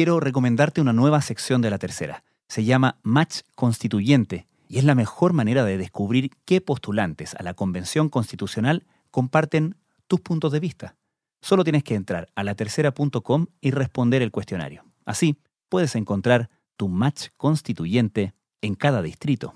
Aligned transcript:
quiero 0.00 0.18
recomendarte 0.18 0.80
una 0.80 0.94
nueva 0.94 1.20
sección 1.20 1.60
de 1.60 1.68
la 1.68 1.76
tercera. 1.76 2.24
Se 2.48 2.64
llama 2.64 2.96
Match 3.02 3.40
Constituyente 3.54 4.46
y 4.66 4.78
es 4.78 4.84
la 4.84 4.94
mejor 4.94 5.34
manera 5.34 5.62
de 5.62 5.76
descubrir 5.76 6.30
qué 6.46 6.62
postulantes 6.62 7.34
a 7.34 7.42
la 7.42 7.52
Convención 7.52 8.08
Constitucional 8.08 8.86
comparten 9.10 9.76
tus 10.06 10.22
puntos 10.22 10.52
de 10.52 10.60
vista. 10.60 10.96
Solo 11.42 11.64
tienes 11.64 11.84
que 11.84 11.96
entrar 11.96 12.30
a 12.34 12.44
latercera.com 12.44 13.48
y 13.60 13.72
responder 13.72 14.22
el 14.22 14.30
cuestionario. 14.30 14.86
Así 15.04 15.36
puedes 15.68 15.94
encontrar 15.94 16.48
tu 16.78 16.88
match 16.88 17.26
constituyente 17.36 18.32
en 18.62 18.76
cada 18.76 19.02
distrito. 19.02 19.52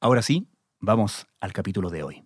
Ahora 0.00 0.22
sí, 0.22 0.46
vamos 0.78 1.26
al 1.40 1.52
capítulo 1.52 1.90
de 1.90 2.04
hoy. 2.04 2.22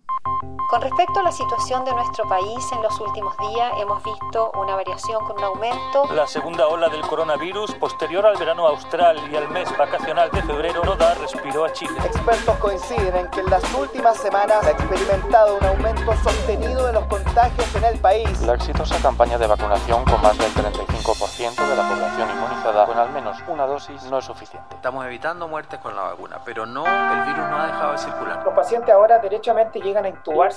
Con 0.67 0.81
respecto 0.81 1.21
a 1.21 1.23
la 1.23 1.31
situación 1.31 1.85
de 1.85 1.93
nuestro 1.93 2.27
país 2.27 2.69
en 2.73 2.81
los 2.83 2.99
últimos 2.99 3.37
días, 3.37 3.71
hemos 3.79 4.03
visto 4.03 4.51
una 4.55 4.75
variación 4.75 5.23
con 5.23 5.37
un 5.37 5.43
aumento. 5.45 6.13
La 6.13 6.27
segunda 6.27 6.67
ola 6.67 6.89
del 6.89 6.99
coronavirus, 7.03 7.73
posterior 7.75 8.25
al 8.25 8.35
verano 8.35 8.67
austral 8.67 9.17
y 9.31 9.37
al 9.37 9.47
mes 9.47 9.69
vacacional 9.77 10.29
de 10.29 10.41
febrero, 10.41 10.83
no 10.83 10.97
da 10.97 11.13
respiro 11.13 11.63
a 11.63 11.71
Chile. 11.71 11.97
Expertos 12.03 12.57
coinciden 12.57 13.15
en 13.15 13.29
que 13.29 13.39
en 13.39 13.49
las 13.49 13.63
últimas 13.75 14.17
semanas 14.17 14.65
ha 14.65 14.71
experimentado 14.71 15.57
un 15.57 15.63
aumento 15.67 16.13
sostenido 16.17 16.85
de 16.87 16.91
los 16.91 17.05
contagios 17.05 17.73
en 17.75 17.85
el 17.85 17.99
país. 18.01 18.41
La 18.41 18.55
exitosa 18.55 19.01
campaña 19.01 19.37
de 19.37 19.47
vacunación 19.47 20.03
con 20.03 20.21
más 20.21 20.37
del 20.37 20.53
35% 20.53 21.65
de 21.65 21.75
la 21.77 21.87
población 21.87 22.29
inmunizada 22.29 22.85
con 22.85 22.97
al 22.97 23.11
menos 23.11 23.37
una 23.47 23.65
dosis 23.65 24.03
no 24.11 24.17
es 24.17 24.25
suficiente. 24.25 24.75
Estamos 24.75 25.05
evitando 25.05 25.47
muertes 25.47 25.79
con 25.79 25.95
la 25.95 26.01
vacuna, 26.01 26.41
pero 26.43 26.65
no, 26.65 26.85
el 26.85 27.21
virus 27.21 27.49
no 27.49 27.57
ha 27.57 27.67
dejado 27.67 27.91
de 27.93 27.97
circular. 27.99 28.43
Los 28.43 28.53
pacientes 28.53 28.93
ahora 28.93 29.19
derechamente 29.19 29.79
llegan 29.79 30.03
a 30.03 30.09
intubarse 30.09 30.56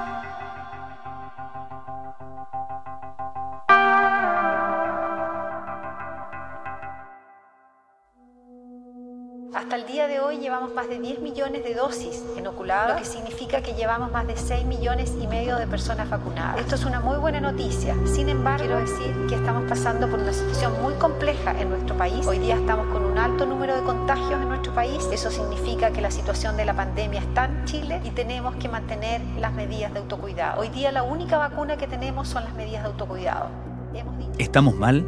Llevamos 10.61 10.75
más 10.75 10.89
de 10.89 10.99
10 10.99 11.21
millones 11.21 11.63
de 11.63 11.73
dosis 11.73 12.23
inoculadas, 12.37 12.89
lo 12.91 12.95
que 12.97 13.05
significa 13.05 13.63
que 13.63 13.73
llevamos 13.73 14.11
más 14.11 14.27
de 14.27 14.37
6 14.37 14.63
millones 14.67 15.11
y 15.19 15.25
medio 15.25 15.55
de 15.57 15.65
personas 15.65 16.07
vacunadas. 16.07 16.59
Esto 16.59 16.75
es 16.75 16.85
una 16.85 16.99
muy 16.99 17.17
buena 17.17 17.39
noticia. 17.41 17.95
Sin 18.05 18.29
embargo, 18.29 18.59
quiero 18.65 18.79
decir 18.79 19.11
que 19.27 19.33
estamos 19.33 19.67
pasando 19.67 20.07
por 20.07 20.19
una 20.19 20.31
situación 20.31 20.79
muy 20.83 20.93
compleja 20.95 21.59
en 21.59 21.69
nuestro 21.71 21.97
país. 21.97 22.27
Hoy 22.27 22.37
día 22.37 22.55
estamos 22.57 22.85
con 22.93 23.03
un 23.03 23.17
alto 23.17 23.47
número 23.47 23.75
de 23.75 23.81
contagios 23.81 24.33
en 24.39 24.49
nuestro 24.49 24.71
país. 24.75 25.03
Eso 25.11 25.31
significa 25.31 25.89
que 25.91 25.99
la 26.01 26.11
situación 26.11 26.55
de 26.57 26.65
la 26.65 26.75
pandemia 26.75 27.21
está 27.21 27.45
en 27.45 27.65
Chile 27.65 27.99
y 28.03 28.11
tenemos 28.11 28.55
que 28.57 28.69
mantener 28.69 29.19
las 29.39 29.53
medidas 29.53 29.91
de 29.93 29.99
autocuidado. 29.99 30.61
Hoy 30.61 30.69
día 30.69 30.91
la 30.91 31.01
única 31.01 31.39
vacuna 31.39 31.75
que 31.77 31.87
tenemos 31.87 32.27
son 32.27 32.43
las 32.43 32.53
medidas 32.53 32.83
de 32.83 32.89
autocuidado. 32.89 33.47
Hemos 33.95 34.15
dicho- 34.19 34.31
Estamos 34.37 34.75
mal, 34.75 35.03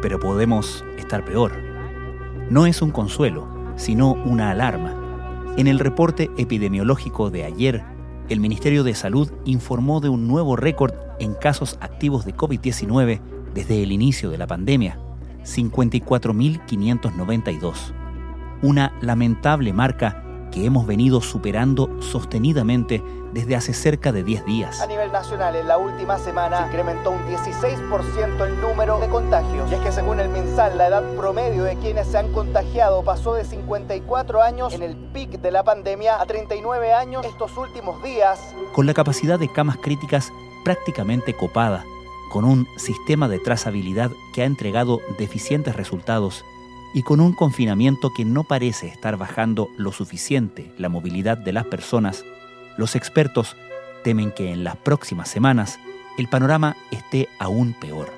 pero 0.00 0.20
podemos 0.20 0.84
estar 0.96 1.24
peor. 1.24 1.52
No 2.50 2.66
es 2.66 2.82
un 2.82 2.90
consuelo, 2.92 3.48
sino 3.76 4.12
una 4.12 4.50
alarma. 4.50 4.94
En 5.56 5.66
el 5.66 5.78
reporte 5.78 6.30
epidemiológico 6.38 7.30
de 7.30 7.44
ayer, 7.44 7.84
el 8.28 8.40
Ministerio 8.40 8.84
de 8.84 8.94
Salud 8.94 9.30
informó 9.44 10.00
de 10.00 10.08
un 10.08 10.26
nuevo 10.26 10.56
récord 10.56 10.94
en 11.18 11.34
casos 11.34 11.76
activos 11.80 12.24
de 12.24 12.34
COVID-19 12.34 13.20
desde 13.54 13.82
el 13.82 13.92
inicio 13.92 14.30
de 14.30 14.38
la 14.38 14.46
pandemia, 14.46 14.98
54.592. 15.44 17.74
Una 18.62 18.94
lamentable 19.00 19.72
marca 19.72 20.24
que 20.52 20.64
hemos 20.64 20.86
venido 20.86 21.20
superando 21.20 21.90
sostenidamente 22.00 23.02
desde 23.32 23.56
hace 23.56 23.72
cerca 23.72 24.12
de 24.12 24.22
10 24.22 24.44
días. 24.44 24.80
A 24.80 24.86
nivel 24.86 25.10
nacional, 25.10 25.56
en 25.56 25.66
la 25.66 25.78
última 25.78 26.18
semana 26.18 26.58
se 26.58 26.66
incrementó 26.66 27.10
un 27.10 27.22
16% 27.26 28.46
el 28.46 28.60
número 28.60 29.00
de 29.00 29.08
contagios. 29.08 29.70
Y 29.70 29.74
es 29.74 29.80
que 29.80 29.90
según 29.90 30.20
el 30.20 30.28
MinSal, 30.28 30.76
la 30.76 30.88
edad 30.88 31.02
promedio 31.16 31.64
de 31.64 31.76
quienes 31.76 32.06
se 32.06 32.18
han 32.18 32.30
contagiado 32.32 33.02
pasó 33.02 33.34
de 33.34 33.44
54 33.44 34.42
años 34.42 34.74
en 34.74 34.82
el 34.82 34.96
pic 34.96 35.40
de 35.40 35.50
la 35.50 35.64
pandemia 35.64 36.20
a 36.20 36.26
39 36.26 36.92
años 36.92 37.24
estos 37.24 37.56
últimos 37.56 38.02
días. 38.02 38.54
con 38.72 38.86
la 38.86 38.94
capacidad 38.94 39.38
de 39.38 39.48
camas 39.48 39.78
críticas 39.78 40.32
prácticamente 40.64 41.34
copada, 41.34 41.84
con 42.30 42.44
un 42.44 42.68
sistema 42.76 43.28
de 43.28 43.38
trazabilidad 43.38 44.10
que 44.32 44.42
ha 44.42 44.44
entregado 44.44 45.00
deficientes 45.18 45.74
resultados 45.74 46.44
y 46.94 47.02
con 47.02 47.20
un 47.20 47.32
confinamiento 47.32 48.12
que 48.12 48.24
no 48.24 48.44
parece 48.44 48.86
estar 48.86 49.16
bajando 49.16 49.68
lo 49.76 49.92
suficiente 49.92 50.72
la 50.78 50.88
movilidad 50.88 51.38
de 51.38 51.52
las 51.52 51.66
personas, 51.66 52.24
los 52.76 52.96
expertos 52.96 53.56
temen 54.04 54.30
que 54.30 54.52
en 54.52 54.64
las 54.64 54.76
próximas 54.76 55.28
semanas 55.28 55.78
el 56.18 56.28
panorama 56.28 56.76
esté 56.90 57.28
aún 57.38 57.74
peor. 57.74 58.12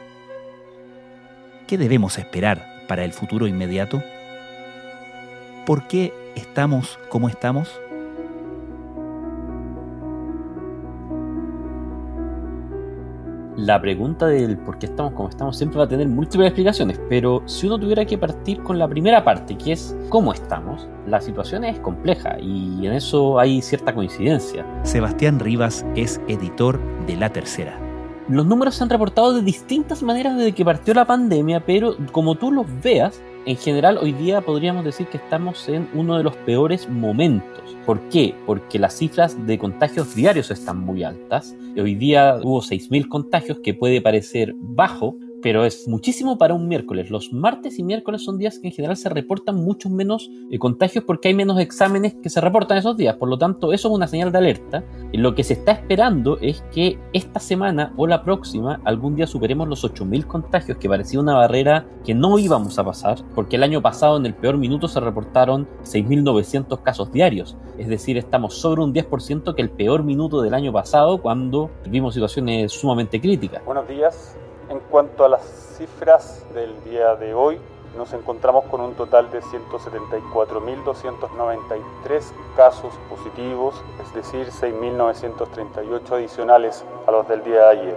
¿Qué 1.67 1.79
debemos 1.79 2.19
esperar 2.19 2.85
para 2.89 3.05
el 3.05 3.13
futuro 3.13 3.47
inmediato? 3.47 4.03
¿Por 5.67 5.87
qué 5.87 6.13
estamos 6.35 6.99
como 7.09 7.29
estamos? 7.29 7.71
La 13.57 13.81
pregunta 13.81 14.27
del 14.27 14.59
por 14.59 14.79
qué 14.79 14.87
estamos 14.87 15.13
como 15.13 15.29
estamos 15.29 15.57
siempre 15.57 15.79
va 15.79 15.85
a 15.85 15.89
tener 15.89 16.09
múltiples 16.09 16.49
explicaciones, 16.49 17.01
pero 17.09 17.41
si 17.47 17.69
uno 17.69 17.79
tuviera 17.79 18.05
que 18.05 18.19
partir 18.19 18.61
con 18.65 18.81
la 18.81 18.89
primera 18.89 19.23
parte, 19.23 19.57
que 19.57 19.71
es 19.71 19.97
cómo 20.09 20.33
estamos, 20.33 20.89
la 21.07 21.21
situación 21.21 21.63
es 21.63 21.79
compleja 21.79 22.37
y 22.41 22.85
en 22.85 22.93
eso 22.95 23.39
hay 23.39 23.63
cierta 23.63 23.95
coincidencia. 23.95 24.67
Sebastián 24.83 25.39
Rivas 25.39 25.87
es 25.95 26.21
editor 26.27 26.81
de 27.07 27.15
La 27.15 27.31
Tercera. 27.31 27.79
Los 28.29 28.45
números 28.45 28.75
se 28.75 28.83
han 28.83 28.91
reportado 28.91 29.35
de 29.35 29.43
distintas 29.43 30.03
maneras 30.03 30.37
desde 30.37 30.53
que 30.53 30.65
partió 30.65 30.93
la 30.93 31.05
pandemia, 31.05 31.65
pero 31.65 31.95
como 32.11 32.35
tú 32.35 32.51
los 32.51 32.67
veas, 32.83 33.23
en 33.47 33.57
general 33.57 33.99
hoy 33.99 34.13
día 34.13 34.41
podríamos 34.41 34.85
decir 34.85 35.07
que 35.09 35.19
estamos 35.19 35.69
en 35.69 35.89
uno 35.93 36.17
de 36.17 36.25
los 36.25 36.37
peores 36.37 36.89
momentos. 36.89 37.77
¿Por 37.85 38.01
qué? 38.09 38.35
Porque 38.47 38.79
las 38.79 38.97
cifras 38.97 39.47
de 39.47 39.59
contagios 39.59 40.15
diarios 40.15 40.51
están 40.51 40.79
muy 40.79 41.03
altas. 41.03 41.55
Hoy 41.77 41.95
día 41.95 42.39
hubo 42.43 42.63
6.000 42.63 43.09
contagios, 43.09 43.59
que 43.59 43.75
puede 43.75 44.01
parecer 44.01 44.55
bajo, 44.59 45.17
pero 45.45 45.67
es 45.67 45.87
muchísimo 45.87 46.39
para 46.39 46.55
un 46.55 46.69
miércoles. 46.69 47.11
Los 47.11 47.31
martes 47.35 47.79
y 47.79 47.83
miércoles 47.83 48.25
son 48.25 48.39
días 48.39 48.59
que 48.59 48.69
en 48.69 48.73
general 48.73 48.97
se 48.97 49.11
reportan 49.11 49.57
muchos 49.57 49.93
menos 49.93 50.31
eh, 50.51 50.59
contagios 50.59 51.05
porque 51.05 51.29
hay 51.29 51.35
menos 51.35 51.61
exámenes 51.61 52.15
que 52.15 52.31
se 52.31 52.41
reportan 52.41 52.79
esos 52.79 52.97
días. 52.97 53.17
Por 53.17 53.29
lo 53.29 53.37
tanto, 53.37 53.75
eso 53.75 53.89
es 53.89 53.95
una 53.95 54.07
señal 54.07 54.33
de 54.33 54.39
alerta. 54.39 54.85
Y 55.13 55.19
lo 55.19 55.35
que 55.35 55.45
se 55.45 55.53
está 55.53 55.73
esperando 55.73 56.39
es 56.41 56.65
que 56.73 56.99
esta 57.13 57.41
semana 57.41 57.93
o 57.99 58.07
la 58.07 58.25
próxima 58.25 58.81
algún 58.87 59.17
día 59.17 59.27
superemos 59.27 59.69
los 59.69 59.85
8.000 59.85 60.27
contagios, 60.27 60.79
que 60.79 60.89
parecía 60.89 61.21
una 61.21 61.35
barrera 61.35 61.87
que 62.07 62.15
no 62.15 62.39
íbamos 62.39 62.79
a 62.79 62.85
pasar, 62.85 63.19
porque 63.35 63.57
el 63.57 63.65
año 63.65 63.83
pasado 63.83 64.17
en 64.17 64.25
el 64.25 64.33
peor 64.33 64.57
minuto 64.57 64.89
se 64.89 64.99
reportaron 64.99 65.69
6.900 65.83 66.83
casos 66.83 67.13
diarios. 67.13 67.59
Es 67.77 67.89
decir, 67.89 68.17
estamos 68.17 68.55
sobre 68.55 68.81
un 68.81 68.95
10% 68.95 69.55
que 69.55 69.61
el 69.61 69.69
peor 69.69 70.05
minuto 70.05 70.41
del 70.41 70.55
año 70.55 70.73
pasado 70.73 71.21
cuando 71.21 71.71
vimos 71.87 72.15
situaciones 72.15 72.73
sumamente 72.73 73.21
críticas. 73.21 73.63
Buenos 73.67 73.87
días. 73.87 74.39
En 74.69 74.81
cuanto 74.91 75.25
a 75.25 75.29
las 75.29 75.43
cifras 75.77 76.45
del 76.55 76.73
día 76.85 77.17
de 77.17 77.35
hoy, 77.35 77.59
nos 77.97 78.13
encontramos 78.13 78.65
con 78.65 78.81
un 78.81 78.95
total 78.95 79.31
de 79.31 79.41
174.293 79.43 82.23
casos 82.57 82.93
positivos, 83.09 83.77
es 84.03 84.13
decir, 84.15 84.49
6.938 84.49 86.13
adicionales 86.13 86.85
a 87.07 87.13
los 87.13 87.29
del 87.29 87.45
día 87.45 87.67
de 87.67 87.69
ayer. 87.69 87.97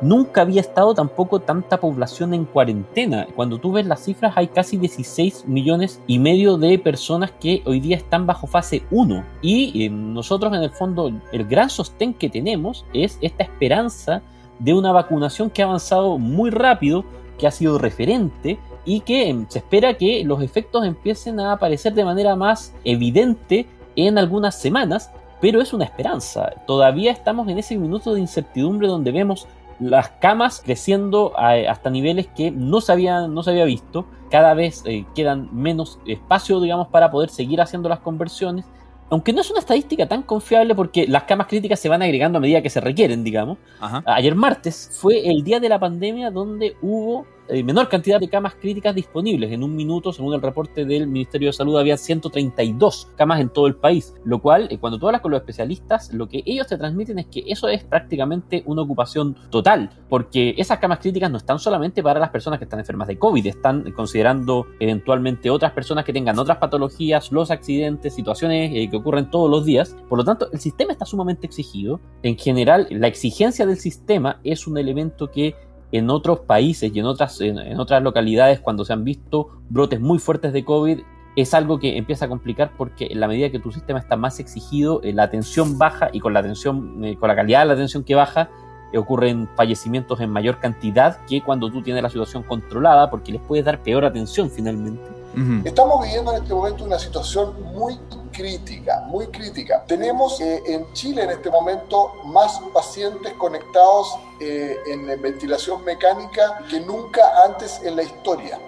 Nunca 0.00 0.40
había 0.40 0.60
estado 0.60 0.94
tampoco 0.94 1.38
tanta 1.38 1.78
población 1.78 2.34
en 2.34 2.44
cuarentena. 2.44 3.28
Cuando 3.36 3.58
tú 3.58 3.70
ves 3.70 3.86
las 3.86 4.02
cifras 4.02 4.32
hay 4.36 4.48
casi 4.48 4.76
16 4.76 5.46
millones 5.46 6.00
y 6.08 6.18
medio 6.18 6.58
de 6.58 6.76
personas 6.80 7.30
que 7.30 7.62
hoy 7.66 7.78
día 7.78 7.98
están 7.98 8.26
bajo 8.26 8.48
fase 8.48 8.82
1. 8.90 9.24
Y 9.42 9.86
eh, 9.86 9.90
nosotros 9.90 10.52
en 10.54 10.62
el 10.64 10.70
fondo 10.70 11.12
el 11.30 11.46
gran 11.46 11.70
sostén 11.70 12.14
que 12.14 12.28
tenemos 12.28 12.84
es 12.92 13.16
esta 13.20 13.44
esperanza 13.44 14.22
de 14.62 14.74
una 14.74 14.92
vacunación 14.92 15.50
que 15.50 15.62
ha 15.62 15.66
avanzado 15.66 16.18
muy 16.18 16.50
rápido, 16.50 17.04
que 17.38 17.46
ha 17.46 17.50
sido 17.50 17.78
referente 17.78 18.58
y 18.84 19.00
que 19.00 19.30
eh, 19.30 19.44
se 19.48 19.58
espera 19.58 19.94
que 19.94 20.24
los 20.24 20.42
efectos 20.42 20.84
empiecen 20.84 21.40
a 21.40 21.52
aparecer 21.52 21.94
de 21.94 22.04
manera 22.04 22.36
más 22.36 22.74
evidente 22.84 23.66
en 23.96 24.18
algunas 24.18 24.58
semanas, 24.58 25.10
pero 25.40 25.60
es 25.60 25.72
una 25.72 25.84
esperanza. 25.84 26.52
Todavía 26.66 27.10
estamos 27.10 27.48
en 27.48 27.58
ese 27.58 27.76
minuto 27.76 28.14
de 28.14 28.20
incertidumbre 28.20 28.88
donde 28.88 29.10
vemos 29.10 29.48
las 29.80 30.10
camas 30.10 30.62
creciendo 30.64 31.32
hasta 31.36 31.90
niveles 31.90 32.28
que 32.28 32.52
no 32.52 32.80
se, 32.80 32.92
había, 32.92 33.26
no 33.26 33.42
se 33.42 33.50
había 33.50 33.64
visto. 33.64 34.06
Cada 34.30 34.54
vez 34.54 34.82
eh, 34.86 35.04
quedan 35.14 35.48
menos 35.52 35.98
espacio, 36.06 36.60
digamos, 36.60 36.88
para 36.88 37.10
poder 37.10 37.30
seguir 37.30 37.60
haciendo 37.60 37.88
las 37.88 37.98
conversiones. 37.98 38.64
Aunque 39.12 39.34
no 39.34 39.42
es 39.42 39.50
una 39.50 39.60
estadística 39.60 40.08
tan 40.08 40.22
confiable 40.22 40.74
porque 40.74 41.06
las 41.06 41.24
camas 41.24 41.46
críticas 41.46 41.78
se 41.78 41.90
van 41.90 42.00
agregando 42.00 42.38
a 42.38 42.40
medida 42.40 42.62
que 42.62 42.70
se 42.70 42.80
requieren, 42.80 43.22
digamos. 43.22 43.58
Ajá. 43.78 44.02
Ayer 44.06 44.34
martes 44.34 44.88
fue 44.90 45.28
el 45.28 45.44
día 45.44 45.60
de 45.60 45.68
la 45.68 45.78
pandemia 45.78 46.30
donde 46.30 46.76
hubo 46.80 47.26
eh, 47.48 47.62
menor 47.62 47.88
cantidad 47.88 48.20
de 48.20 48.28
camas 48.28 48.54
críticas 48.54 48.94
disponibles. 48.94 49.52
En 49.52 49.62
un 49.62 49.74
minuto, 49.74 50.12
según 50.12 50.34
el 50.34 50.42
reporte 50.42 50.84
del 50.84 51.06
Ministerio 51.06 51.48
de 51.48 51.52
Salud, 51.52 51.78
había 51.78 51.96
132 51.96 53.08
camas 53.16 53.40
en 53.40 53.48
todo 53.48 53.66
el 53.66 53.74
país, 53.74 54.14
lo 54.24 54.40
cual, 54.40 54.68
eh, 54.70 54.78
cuando 54.78 54.98
tú 54.98 55.06
hablas 55.06 55.20
con 55.20 55.30
los 55.30 55.40
especialistas, 55.40 56.12
lo 56.12 56.28
que 56.28 56.42
ellos 56.46 56.66
te 56.66 56.78
transmiten 56.78 57.18
es 57.18 57.26
que 57.26 57.44
eso 57.46 57.68
es 57.68 57.84
prácticamente 57.84 58.62
una 58.66 58.82
ocupación 58.82 59.36
total, 59.50 59.90
porque 60.08 60.54
esas 60.56 60.78
camas 60.78 60.98
críticas 61.00 61.30
no 61.30 61.38
están 61.38 61.58
solamente 61.58 62.02
para 62.02 62.20
las 62.20 62.30
personas 62.30 62.58
que 62.58 62.64
están 62.64 62.78
enfermas 62.78 63.08
de 63.08 63.18
COVID, 63.18 63.46
están 63.46 63.90
considerando 63.92 64.66
eventualmente 64.80 65.50
otras 65.50 65.72
personas 65.72 66.04
que 66.04 66.12
tengan 66.12 66.38
otras 66.38 66.58
patologías, 66.58 67.32
los 67.32 67.50
accidentes, 67.50 68.14
situaciones 68.14 68.72
eh, 68.74 68.88
que 68.88 68.96
ocurren 68.96 69.30
todos 69.30 69.50
los 69.50 69.64
días. 69.64 69.96
Por 70.08 70.18
lo 70.18 70.24
tanto, 70.24 70.50
el 70.52 70.60
sistema 70.60 70.92
está 70.92 71.04
sumamente 71.04 71.46
exigido. 71.46 72.00
En 72.22 72.36
general, 72.36 72.86
la 72.90 73.08
exigencia 73.08 73.66
del 73.66 73.76
sistema 73.76 74.40
es 74.44 74.66
un 74.66 74.78
elemento 74.78 75.30
que 75.30 75.54
en 75.92 76.10
otros 76.10 76.40
países 76.40 76.90
y 76.94 76.98
en 76.98 77.04
otras, 77.04 77.40
en, 77.40 77.78
otras 77.78 78.02
localidades, 78.02 78.60
cuando 78.60 78.84
se 78.84 78.94
han 78.94 79.04
visto 79.04 79.60
brotes 79.68 80.00
muy 80.00 80.18
fuertes 80.18 80.52
de 80.52 80.64
COVID, 80.64 81.00
es 81.36 81.54
algo 81.54 81.78
que 81.78 81.96
empieza 81.96 82.24
a 82.24 82.28
complicar 82.28 82.72
porque 82.76 83.08
en 83.10 83.20
la 83.20 83.28
medida 83.28 83.50
que 83.50 83.58
tu 83.58 83.70
sistema 83.70 83.98
está 83.98 84.16
más 84.16 84.40
exigido, 84.40 85.00
eh, 85.02 85.12
la 85.12 85.24
atención 85.24 85.78
baja 85.78 86.08
y 86.12 86.20
con 86.20 86.32
la 86.32 86.40
atención, 86.40 87.04
eh, 87.04 87.16
con 87.16 87.28
la 87.28 87.36
calidad 87.36 87.60
de 87.60 87.66
la 87.66 87.72
atención 87.74 88.04
que 88.04 88.14
baja, 88.14 88.50
eh, 88.92 88.98
ocurren 88.98 89.48
fallecimientos 89.54 90.20
en 90.20 90.30
mayor 90.30 90.58
cantidad 90.58 91.18
que 91.26 91.42
cuando 91.42 91.70
tú 91.70 91.82
tienes 91.82 92.02
la 92.02 92.10
situación 92.10 92.42
controlada, 92.42 93.10
porque 93.10 93.32
les 93.32 93.40
puedes 93.40 93.64
dar 93.64 93.82
peor 93.82 94.04
atención 94.04 94.50
finalmente. 94.50 95.21
Estamos 95.64 96.04
viviendo 96.04 96.32
en 96.32 96.42
este 96.42 96.54
momento 96.54 96.84
una 96.84 96.98
situación 96.98 97.54
muy 97.74 97.98
crítica, 98.32 99.04
muy 99.08 99.26
crítica. 99.28 99.84
Tenemos 99.86 100.40
en 100.40 100.92
Chile 100.92 101.24
en 101.24 101.30
este 101.30 101.50
momento 101.50 102.12
más 102.24 102.60
pacientes 102.72 103.32
conectados 103.34 104.16
en 104.40 105.06
ventilación 105.22 105.84
mecánica 105.84 106.62
que 106.68 106.80
nunca 106.80 107.22
antes 107.46 107.80
en 107.82 107.96
la 107.96 108.02
historia 108.02 108.58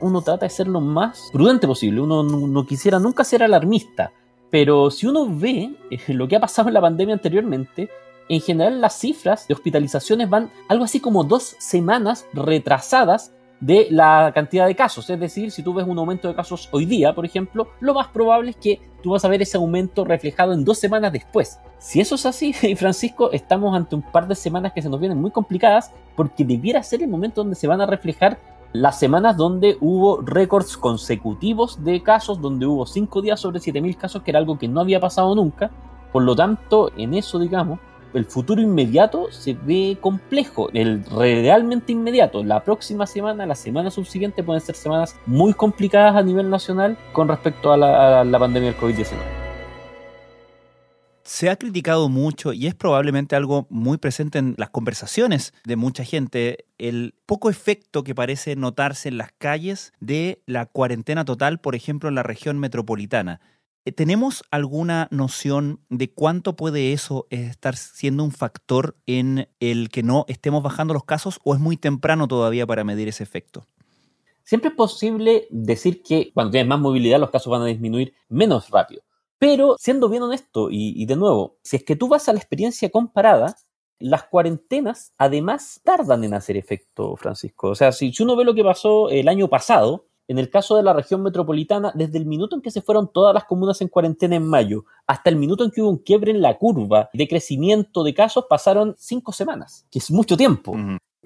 uno 0.00 0.22
trata 0.22 0.46
de 0.46 0.50
ser 0.50 0.68
lo 0.68 0.80
más 0.80 1.30
prudente 1.32 1.66
posible. 1.66 2.00
Uno 2.00 2.22
no, 2.22 2.66
quisiera 2.66 2.98
nunca 2.98 3.24
ser 3.24 3.42
alarmista. 3.42 4.12
Pero 4.50 4.90
si 4.90 5.06
uno 5.06 5.26
ve 5.28 5.74
eh, 5.90 5.98
lo 6.08 6.28
que 6.28 6.36
ha 6.36 6.40
pasado 6.40 6.68
en 6.68 6.74
la 6.74 6.80
pandemia 6.80 7.14
anteriormente, 7.14 7.88
en 8.28 8.40
general 8.40 8.80
las 8.80 8.98
cifras 8.98 9.46
de 9.48 9.54
hospitalizaciones 9.54 10.30
van 10.30 10.50
algo 10.68 10.84
así 10.84 11.00
como 11.00 11.24
dos 11.24 11.56
semanas 11.58 12.26
retrasadas 12.32 13.32
de 13.60 13.88
la 13.90 14.32
cantidad 14.34 14.66
de 14.66 14.74
casos. 14.74 15.08
Es 15.08 15.18
decir, 15.18 15.50
si 15.50 15.62
tú 15.62 15.74
ves 15.74 15.86
un 15.86 15.98
aumento 15.98 16.28
de 16.28 16.34
casos 16.34 16.68
hoy 16.72 16.84
día, 16.84 17.14
por 17.14 17.24
ejemplo, 17.24 17.68
lo 17.80 17.94
más 17.94 18.08
probable 18.08 18.50
es 18.50 18.56
que 18.56 18.80
tú 19.02 19.10
vas 19.10 19.24
a 19.24 19.28
ver 19.28 19.42
ese 19.42 19.56
aumento 19.56 20.04
reflejado 20.04 20.52
en 20.52 20.64
dos 20.64 20.78
semanas 20.78 21.12
después. 21.12 21.58
Si 21.78 22.00
eso 22.00 22.14
es 22.16 22.26
así, 22.26 22.52
Francisco, 22.76 23.30
estamos 23.32 23.74
ante 23.74 23.94
un 23.94 24.02
par 24.02 24.28
de 24.28 24.34
semanas 24.34 24.72
que 24.72 24.82
se 24.82 24.88
nos 24.88 25.00
vienen 25.00 25.20
muy 25.20 25.30
complicadas 25.30 25.92
porque 26.14 26.44
debiera 26.44 26.82
ser 26.82 27.02
el 27.02 27.08
momento 27.08 27.42
donde 27.42 27.56
se 27.56 27.66
van 27.66 27.80
a 27.80 27.86
reflejar 27.86 28.38
las 28.72 28.98
semanas 28.98 29.36
donde 29.36 29.78
hubo 29.80 30.20
récords 30.20 30.76
consecutivos 30.76 31.82
de 31.82 32.02
casos, 32.02 32.40
donde 32.40 32.66
hubo 32.66 32.84
5 32.84 33.22
días 33.22 33.40
sobre 33.40 33.60
7.000 33.60 33.96
casos, 33.96 34.22
que 34.22 34.30
era 34.30 34.38
algo 34.38 34.58
que 34.58 34.68
no 34.68 34.80
había 34.80 35.00
pasado 35.00 35.34
nunca. 35.34 35.70
Por 36.12 36.22
lo 36.24 36.34
tanto, 36.34 36.90
en 36.96 37.14
eso, 37.14 37.38
digamos, 37.38 37.78
el 38.16 38.24
futuro 38.24 38.60
inmediato 38.60 39.30
se 39.30 39.54
ve 39.54 39.96
complejo. 40.00 40.68
El 40.72 41.04
realmente 41.04 41.92
inmediato, 41.92 42.42
la 42.42 42.64
próxima 42.64 43.06
semana, 43.06 43.46
la 43.46 43.54
semana 43.54 43.90
subsiguiente 43.90 44.42
pueden 44.42 44.60
ser 44.60 44.74
semanas 44.74 45.16
muy 45.26 45.52
complicadas 45.52 46.16
a 46.16 46.22
nivel 46.22 46.50
nacional 46.50 46.96
con 47.12 47.28
respecto 47.28 47.72
a 47.72 47.76
la, 47.76 48.20
a 48.20 48.24
la 48.24 48.38
pandemia 48.38 48.72
del 48.72 48.80
COVID-19 48.80 49.46
se 51.26 51.50
ha 51.50 51.56
criticado 51.56 52.08
mucho 52.08 52.52
y 52.52 52.68
es 52.68 52.74
probablemente 52.74 53.34
algo 53.34 53.66
muy 53.68 53.98
presente 53.98 54.38
en 54.38 54.54
las 54.58 54.70
conversaciones 54.70 55.52
de 55.64 55.74
mucha 55.74 56.04
gente, 56.04 56.66
el 56.78 57.14
poco 57.26 57.50
efecto 57.50 58.04
que 58.04 58.14
parece 58.14 58.54
notarse 58.54 59.08
en 59.08 59.18
las 59.18 59.32
calles 59.36 59.92
de 59.98 60.40
la 60.46 60.66
cuarentena 60.66 61.24
total, 61.24 61.58
por 61.58 61.74
ejemplo, 61.74 62.08
en 62.08 62.14
la 62.14 62.22
región 62.22 62.58
metropolitana. 62.60 63.40
Eh, 63.86 63.92
¿Tenemos 63.92 64.42
alguna 64.50 65.06
noción 65.12 65.80
de 65.88 66.12
cuánto 66.12 66.56
puede 66.56 66.92
eso 66.92 67.28
estar 67.30 67.76
siendo 67.76 68.24
un 68.24 68.32
factor 68.32 68.96
en 69.06 69.48
el 69.60 69.90
que 69.90 70.02
no 70.02 70.24
estemos 70.28 70.62
bajando 70.62 70.92
los 70.92 71.04
casos 71.04 71.38
o 71.44 71.54
es 71.54 71.60
muy 71.60 71.76
temprano 71.76 72.26
todavía 72.26 72.66
para 72.66 72.82
medir 72.82 73.06
ese 73.06 73.22
efecto? 73.22 73.64
Siempre 74.42 74.70
es 74.70 74.76
posible 74.76 75.46
decir 75.50 76.02
que 76.02 76.32
cuando 76.34 76.50
tienes 76.50 76.68
más 76.68 76.80
movilidad 76.80 77.20
los 77.20 77.30
casos 77.30 77.50
van 77.50 77.62
a 77.62 77.66
disminuir 77.66 78.12
menos 78.28 78.70
rápido. 78.70 79.02
Pero 79.38 79.76
siendo 79.78 80.08
bien 80.08 80.22
honesto, 80.22 80.68
y, 80.70 81.04
de 81.04 81.14
nuevo, 81.14 81.58
si 81.62 81.76
es 81.76 81.84
que 81.84 81.94
tú 81.94 82.08
vas 82.08 82.28
a 82.28 82.32
la 82.32 82.38
experiencia 82.38 82.90
comparada, 82.90 83.54
las 83.98 84.24
cuarentenas 84.24 85.12
además 85.18 85.80
tardan 85.84 86.24
en 86.24 86.34
hacer 86.34 86.56
efecto, 86.56 87.16
Francisco. 87.16 87.68
O 87.68 87.74
sea, 87.74 87.92
si, 87.92 88.12
uno 88.20 88.34
ve 88.34 88.44
lo 88.44 88.54
que 88.54 88.64
pasó 88.64 89.10
el 89.10 89.28
año 89.28 89.48
pasado, 89.48 90.06
en 90.28 90.38
el 90.38 90.50
caso 90.50 90.76
de 90.76 90.82
la 90.82 90.92
región 90.92 91.22
metropolitana, 91.22 91.92
desde 91.94 92.18
el 92.18 92.26
minuto 92.26 92.56
en 92.56 92.62
que 92.62 92.70
se 92.70 92.82
fueron 92.82 93.12
todas 93.12 93.34
las 93.34 93.44
comunas 93.44 93.80
en 93.80 93.88
cuarentena 93.88 94.36
en 94.36 94.46
mayo 94.46 94.84
hasta 95.06 95.30
el 95.30 95.36
minuto 95.36 95.64
en 95.64 95.70
que 95.70 95.82
hubo 95.82 95.90
un 95.90 95.98
quiebre 95.98 96.32
en 96.32 96.42
la 96.42 96.58
curva 96.58 97.10
de 97.12 97.28
crecimiento 97.28 98.02
de 98.02 98.14
casos, 98.14 98.46
pasaron 98.48 98.94
cinco 98.98 99.32
semanas, 99.32 99.86
que 99.90 99.98
es 100.00 100.10
mucho 100.10 100.36
tiempo. 100.36 100.74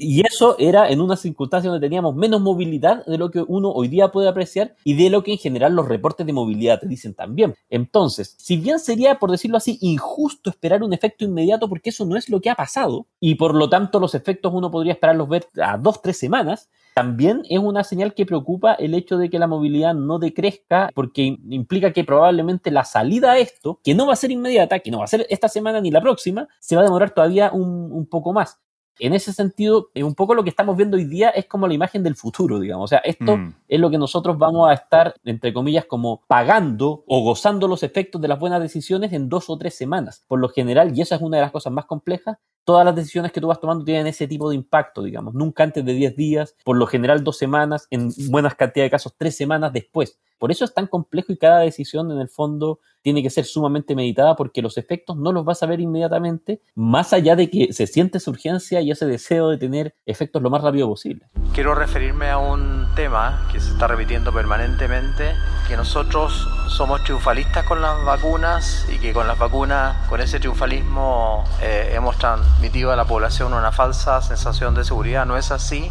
Y 0.03 0.27
eso 0.27 0.57
era 0.59 0.89
en 0.89 1.01
una 1.03 1.15
circunstancia 1.15 1.71
donde 1.71 1.87
teníamos 1.87 2.15
menos 2.15 2.41
movilidad 2.41 3.05
de 3.05 3.19
lo 3.19 3.31
que 3.31 3.45
uno 3.47 3.71
hoy 3.71 3.89
día 3.89 4.11
puede 4.11 4.29
apreciar 4.29 4.75
y 4.83 4.95
de 4.95 5.11
lo 5.11 5.23
que 5.23 5.33
en 5.33 5.39
general 5.39 5.75
los 5.75 5.87
reportes 5.87 6.27
de 6.27 6.33
movilidad 6.33 6.81
te 6.81 6.89
dicen 6.89 7.13
también. 7.13 7.55
Entonces, 7.69 8.35
si 8.39 8.57
bien 8.57 8.79
sería, 8.79 9.19
por 9.19 9.31
decirlo 9.31 9.59
así, 9.59 9.79
injusto 9.83 10.49
esperar 10.49 10.83
un 10.83 10.95
efecto 10.95 11.27
inmediato 11.27 11.69
porque 11.69 11.91
eso 11.91 12.07
no 12.07 12.17
es 12.17 12.31
lo 12.31 12.41
que 12.41 12.49
ha 12.49 12.55
pasado 12.55 13.07
y 13.21 13.35
por 13.35 13.55
lo 13.55 13.69
tanto 13.69 14.01
los 14.01 14.15
efectos 14.15 14.55
uno 14.55 14.71
podría 14.71 14.95
esperarlos 14.95 15.29
ver 15.29 15.47
a 15.61 15.77
dos, 15.77 16.01
tres 16.01 16.19
semanas, 16.19 16.71
también 16.95 17.43
es 17.49 17.59
una 17.59 17.85
señal 17.85 18.15
que 18.15 18.27
preocupa 18.27 18.75
el 18.75 18.95
hecho 18.95 19.19
de 19.19 19.29
que 19.29 19.39
la 19.39 19.47
movilidad 19.47 19.95
no 19.95 20.19
decrezca 20.19 20.91
porque 20.95 21.39
implica 21.51 21.93
que 21.93 22.05
probablemente 22.05 22.71
la 22.71 22.85
salida 22.85 23.33
a 23.33 23.39
esto, 23.39 23.81
que 23.85 23.95
no 23.95 24.07
va 24.07 24.15
a 24.15 24.17
ser 24.17 24.31
inmediata, 24.31 24.79
que 24.81 24.91
no 24.91 24.99
va 24.99 25.05
a 25.05 25.09
ser 25.09 25.27
esta 25.29 25.49
semana 25.49 25.81
ni 25.81 25.91
la 25.91 26.01
próxima, 26.01 26.49
se 26.59 26.75
va 26.75 26.83
a 26.83 26.85
demorar 26.85 27.11
todavía 27.11 27.51
un, 27.53 27.93
un 27.93 28.07
poco 28.07 28.33
más 28.33 28.59
en 29.01 29.15
ese 29.15 29.33
sentido, 29.33 29.91
eh, 29.95 30.03
un 30.05 30.15
poco 30.15 30.35
lo 30.35 30.45
que 30.45 30.51
estamos 30.51 30.77
viendo 30.77 30.97
hoy 30.97 31.05
día 31.05 31.31
es 31.31 31.47
como 31.47 31.67
la 31.67 31.75
imagen 31.75 32.03
del 32.03 32.15
futuro, 32.15 32.59
digamos. 32.61 32.85
O 32.85 32.89
sea, 32.89 32.99
esto 32.99 33.37
mm. 33.37 33.55
es 33.69 33.81
lo 33.81 33.91
que 33.91 33.99
nosotros 33.99 34.39
vamos 34.39 34.69
a 34.69 34.75
estar, 34.75 35.15
entre 35.25 35.53
comillas, 35.53 35.85
como 35.87 36.23
pagando 36.27 37.05
o 37.07 37.23
gozando 37.23 37.69
los 37.69 37.83
efectos 37.83 38.21
de 38.21 38.29
las 38.29 38.39
buenas 38.39 38.61
decisiones 38.61 39.13
en 39.13 39.29
dos 39.29 39.51
o 39.51 39.59
tres 39.59 39.75
semanas. 39.75 40.25
Por 40.29 40.41
lo 40.41 40.49
general, 40.49 40.97
y 40.97 41.03
esa 41.03 41.17
es 41.17 41.23
una 41.23 41.39
de 41.39 41.43
las 41.43 41.53
cosas 41.53 41.73
más 41.73 41.87
complejas, 41.87 42.39
todas 42.71 42.85
las 42.85 42.95
decisiones 42.95 43.33
que 43.33 43.41
tú 43.41 43.49
vas 43.49 43.59
tomando 43.59 43.85
tienen 43.85 44.07
ese 44.07 44.29
tipo 44.29 44.49
de 44.49 44.55
impacto, 44.55 45.03
digamos. 45.03 45.35
Nunca 45.35 45.65
antes 45.65 45.85
de 45.85 45.93
10 45.93 46.15
días, 46.15 46.55
por 46.63 46.77
lo 46.77 46.87
general 46.87 47.25
dos 47.25 47.37
semanas, 47.37 47.89
en 47.91 48.13
buenas 48.31 48.55
cantidades 48.55 48.87
de 48.87 48.91
casos 48.93 49.13
tres 49.19 49.37
semanas 49.37 49.73
después. 49.73 50.21
Por 50.39 50.53
eso 50.53 50.65
es 50.65 50.73
tan 50.73 50.87
complejo 50.87 51.33
y 51.33 51.37
cada 51.37 51.59
decisión 51.59 52.13
en 52.13 52.21
el 52.21 52.29
fondo 52.29 52.79
tiene 53.03 53.23
que 53.23 53.31
ser 53.31 53.45
sumamente 53.45 53.95
meditada 53.95 54.37
porque 54.37 54.63
los 54.63 54.79
efectos 54.79 55.17
no 55.17 55.33
los 55.33 55.45
vas 55.45 55.63
a 55.63 55.67
ver 55.67 55.81
inmediatamente, 55.81 56.63
más 56.75 57.13
allá 57.13 57.37
de 57.37 57.51
que 57.51 57.73
se 57.73 57.87
siente 57.87 58.19
esa 58.19 58.31
urgencia 58.31 58.81
y 58.81 58.91
ese 58.91 59.07
deseo 59.07 59.49
de 59.49 59.59
tener 59.59 59.95
efectos 60.07 60.43
lo 60.43 60.51
más 60.51 60.63
rápido 60.63 60.89
posible. 60.89 61.27
Quiero 61.55 61.75
referirme 61.75 62.31
a 62.31 62.39
un 62.39 62.87
tema 62.95 63.49
que 63.53 63.61
se 63.61 63.71
está 63.71 63.87
repitiendo 63.87 64.33
permanentemente, 64.33 65.33
que 65.69 65.77
nosotros 65.77 66.47
somos 66.69 67.03
triunfalistas 67.05 67.65
con 67.65 67.81
las 67.81 68.03
vacunas 68.05 68.87
y 68.91 68.99
que 68.99 69.13
con 69.13 69.27
las 69.27 69.39
vacunas, 69.39 70.09
con 70.09 70.21
ese 70.21 70.39
triunfalismo, 70.39 71.45
eh, 71.63 71.93
hemos 71.95 72.17
transmitido 72.61 72.93
a 72.93 72.97
la 72.97 73.07
población 73.07 73.55
una 73.55 73.73
falsa 73.73 74.21
sensación 74.21 74.75
de 74.75 74.85
seguridad. 74.85 75.25
No 75.25 75.39
es 75.39 75.51
así 75.51 75.91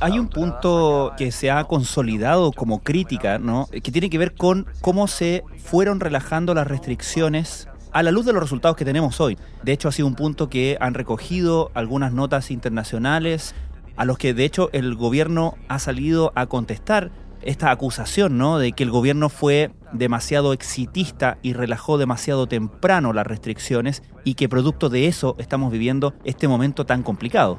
hay 0.00 0.18
un 0.18 0.26
punto 0.26 1.12
que 1.16 1.30
se 1.30 1.52
ha 1.52 1.62
consolidado 1.62 2.50
como 2.50 2.82
crítica, 2.82 3.38
¿no? 3.38 3.68
Que 3.70 3.92
tiene 3.92 4.10
que 4.10 4.18
ver 4.18 4.34
con 4.34 4.66
cómo 4.80 5.06
se 5.06 5.44
fueron 5.62 6.00
relajando 6.00 6.54
las 6.54 6.66
restricciones 6.66 7.68
a 7.92 8.02
la 8.02 8.10
luz 8.10 8.26
de 8.26 8.32
los 8.32 8.42
resultados 8.42 8.76
que 8.76 8.84
tenemos 8.84 9.20
hoy. 9.20 9.38
De 9.62 9.70
hecho, 9.70 9.88
ha 9.88 9.92
sido 9.92 10.08
un 10.08 10.16
punto 10.16 10.48
que 10.48 10.76
han 10.80 10.94
recogido 10.94 11.70
algunas 11.74 12.12
notas 12.12 12.50
internacionales, 12.50 13.54
a 13.96 14.04
los 14.04 14.18
que 14.18 14.34
de 14.34 14.44
hecho 14.44 14.70
el 14.72 14.96
gobierno 14.96 15.56
ha 15.68 15.78
salido 15.78 16.32
a 16.34 16.46
contestar 16.46 17.12
esta 17.42 17.70
acusación, 17.70 18.38
¿no? 18.38 18.58
De 18.58 18.72
que 18.72 18.82
el 18.82 18.90
gobierno 18.90 19.28
fue 19.28 19.70
demasiado 19.92 20.52
exitista 20.52 21.38
y 21.42 21.52
relajó 21.52 21.98
demasiado 21.98 22.46
temprano 22.46 23.12
las 23.12 23.26
restricciones 23.26 24.02
y 24.24 24.34
que 24.34 24.48
producto 24.48 24.88
de 24.88 25.06
eso 25.06 25.36
estamos 25.38 25.72
viviendo 25.72 26.14
este 26.24 26.48
momento 26.48 26.86
tan 26.86 27.02
complicado. 27.02 27.58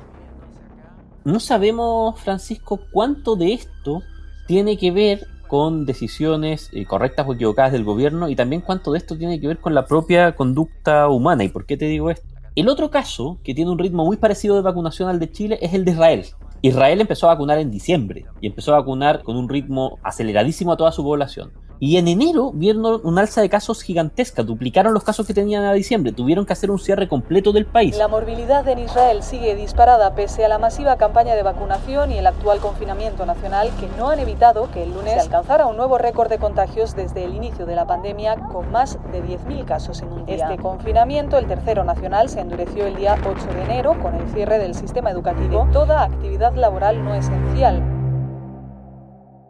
No 1.26 1.40
sabemos, 1.40 2.20
Francisco, 2.20 2.82
cuánto 2.92 3.36
de 3.36 3.54
esto 3.54 4.02
tiene 4.48 4.78
que 4.78 4.92
ver 4.92 5.28
con 5.48 5.86
decisiones 5.86 6.70
eh, 6.74 6.86
correctas 6.86 7.28
o 7.28 7.34
equivocadas 7.34 7.72
del 7.72 7.84
gobierno 7.84 8.28
y 8.28 8.36
también 8.36 8.62
cuánto 8.62 8.92
de 8.92 8.98
esto 8.98 9.18
tiene 9.18 9.40
que 9.40 9.48
ver 9.48 9.60
con 9.60 9.74
la 9.74 9.86
propia 9.86 10.36
conducta 10.36 11.08
humana. 11.08 11.44
¿Y 11.44 11.50
por 11.50 11.66
qué 11.66 11.78
te 11.78 11.86
digo 11.86 12.10
esto? 12.10 12.28
El 12.56 12.70
otro 12.70 12.92
caso, 12.92 13.40
que 13.44 13.54
tiene 13.54 13.72
un 13.72 13.80
ritmo 13.80 14.06
muy 14.06 14.18
parecido 14.18 14.56
de 14.56 14.62
vacunación 14.62 15.10
al 15.10 15.20
de 15.20 15.32
Chile, 15.32 15.60
es 15.62 15.74
el 15.74 15.86
de 15.86 15.92
Israel. 15.92 16.26
Israel 16.66 17.02
empezó 17.02 17.30
a 17.30 17.34
vacunar 17.34 17.60
en 17.60 17.70
diciembre 17.70 18.24
y 18.40 18.48
empezó 18.48 18.74
a 18.74 18.80
vacunar 18.80 19.22
con 19.24 19.36
un 19.36 19.50
ritmo 19.50 20.00
aceleradísimo 20.02 20.72
a 20.72 20.78
toda 20.78 20.94
su 20.94 21.04
población. 21.04 21.52
Y 21.80 21.98
en 21.98 22.08
enero 22.08 22.52
vieron 22.54 23.02
un 23.04 23.20
alza 23.20 23.42
de 23.42 23.50
casos 23.50 23.82
gigantesca, 23.82 24.44
duplicaron 24.44 24.94
los 24.94 25.04
casos 25.04 25.28
que 25.28 25.34
tenían 25.34 25.64
a 25.66 25.74
diciembre, 25.74 26.12
tuvieron 26.12 26.46
que 26.46 26.54
hacer 26.54 26.72
un 26.72 26.80
cierre 26.80 27.08
completo 27.08 27.52
del 27.52 27.66
país. 27.66 27.98
La 27.98 28.08
morbilidad 28.08 28.68
en 28.68 28.80
Israel 28.80 29.24
sigue 29.24 29.56
disparada 29.56 30.16
pese 30.16 30.46
a 30.46 30.48
la 30.48 30.60
masiva 30.60 30.98
campaña 30.98 31.36
de 31.36 31.44
vacunación 31.44 32.12
y 32.12 32.18
el 32.18 32.28
actual 32.28 32.60
confinamiento 32.60 33.26
nacional 33.26 33.70
que 33.80 33.88
no 33.98 34.10
han 34.10 34.20
evitado 34.20 34.72
que 34.72 34.84
el 34.84 34.94
lunes 34.94 35.14
se 35.14 35.20
alcanzara 35.20 35.66
un 35.66 35.78
nuevo 35.78 35.98
récord 35.98 36.30
de 36.30 36.38
contagios 36.38 36.96
desde 36.96 37.26
el 37.26 37.36
inicio 37.36 37.66
de 37.66 37.76
la 37.76 37.86
pandemia 37.86 38.36
con 38.36 38.72
más 38.72 38.98
de 39.12 39.24
10.000 39.24 39.66
casos 39.66 40.02
en 40.02 40.12
un 40.12 40.26
día. 40.26 40.48
Este 40.50 40.58
confinamiento, 40.58 41.38
el 41.38 41.48
tercero 41.48 41.84
nacional, 41.84 42.30
se 42.30 42.40
endureció 42.40 42.86
el 42.88 42.96
día 42.96 43.18
8 43.20 43.54
de 43.54 43.64
enero 43.64 43.98
con 44.02 44.16
el 44.16 44.28
cierre 44.30 44.60
del 44.60 44.76
sistema 44.76 45.12
educativo, 45.12 45.68
toda 45.74 46.04
actividad 46.04 46.56
laboral 46.56 47.04
no 47.04 47.14
esencial 47.14 47.93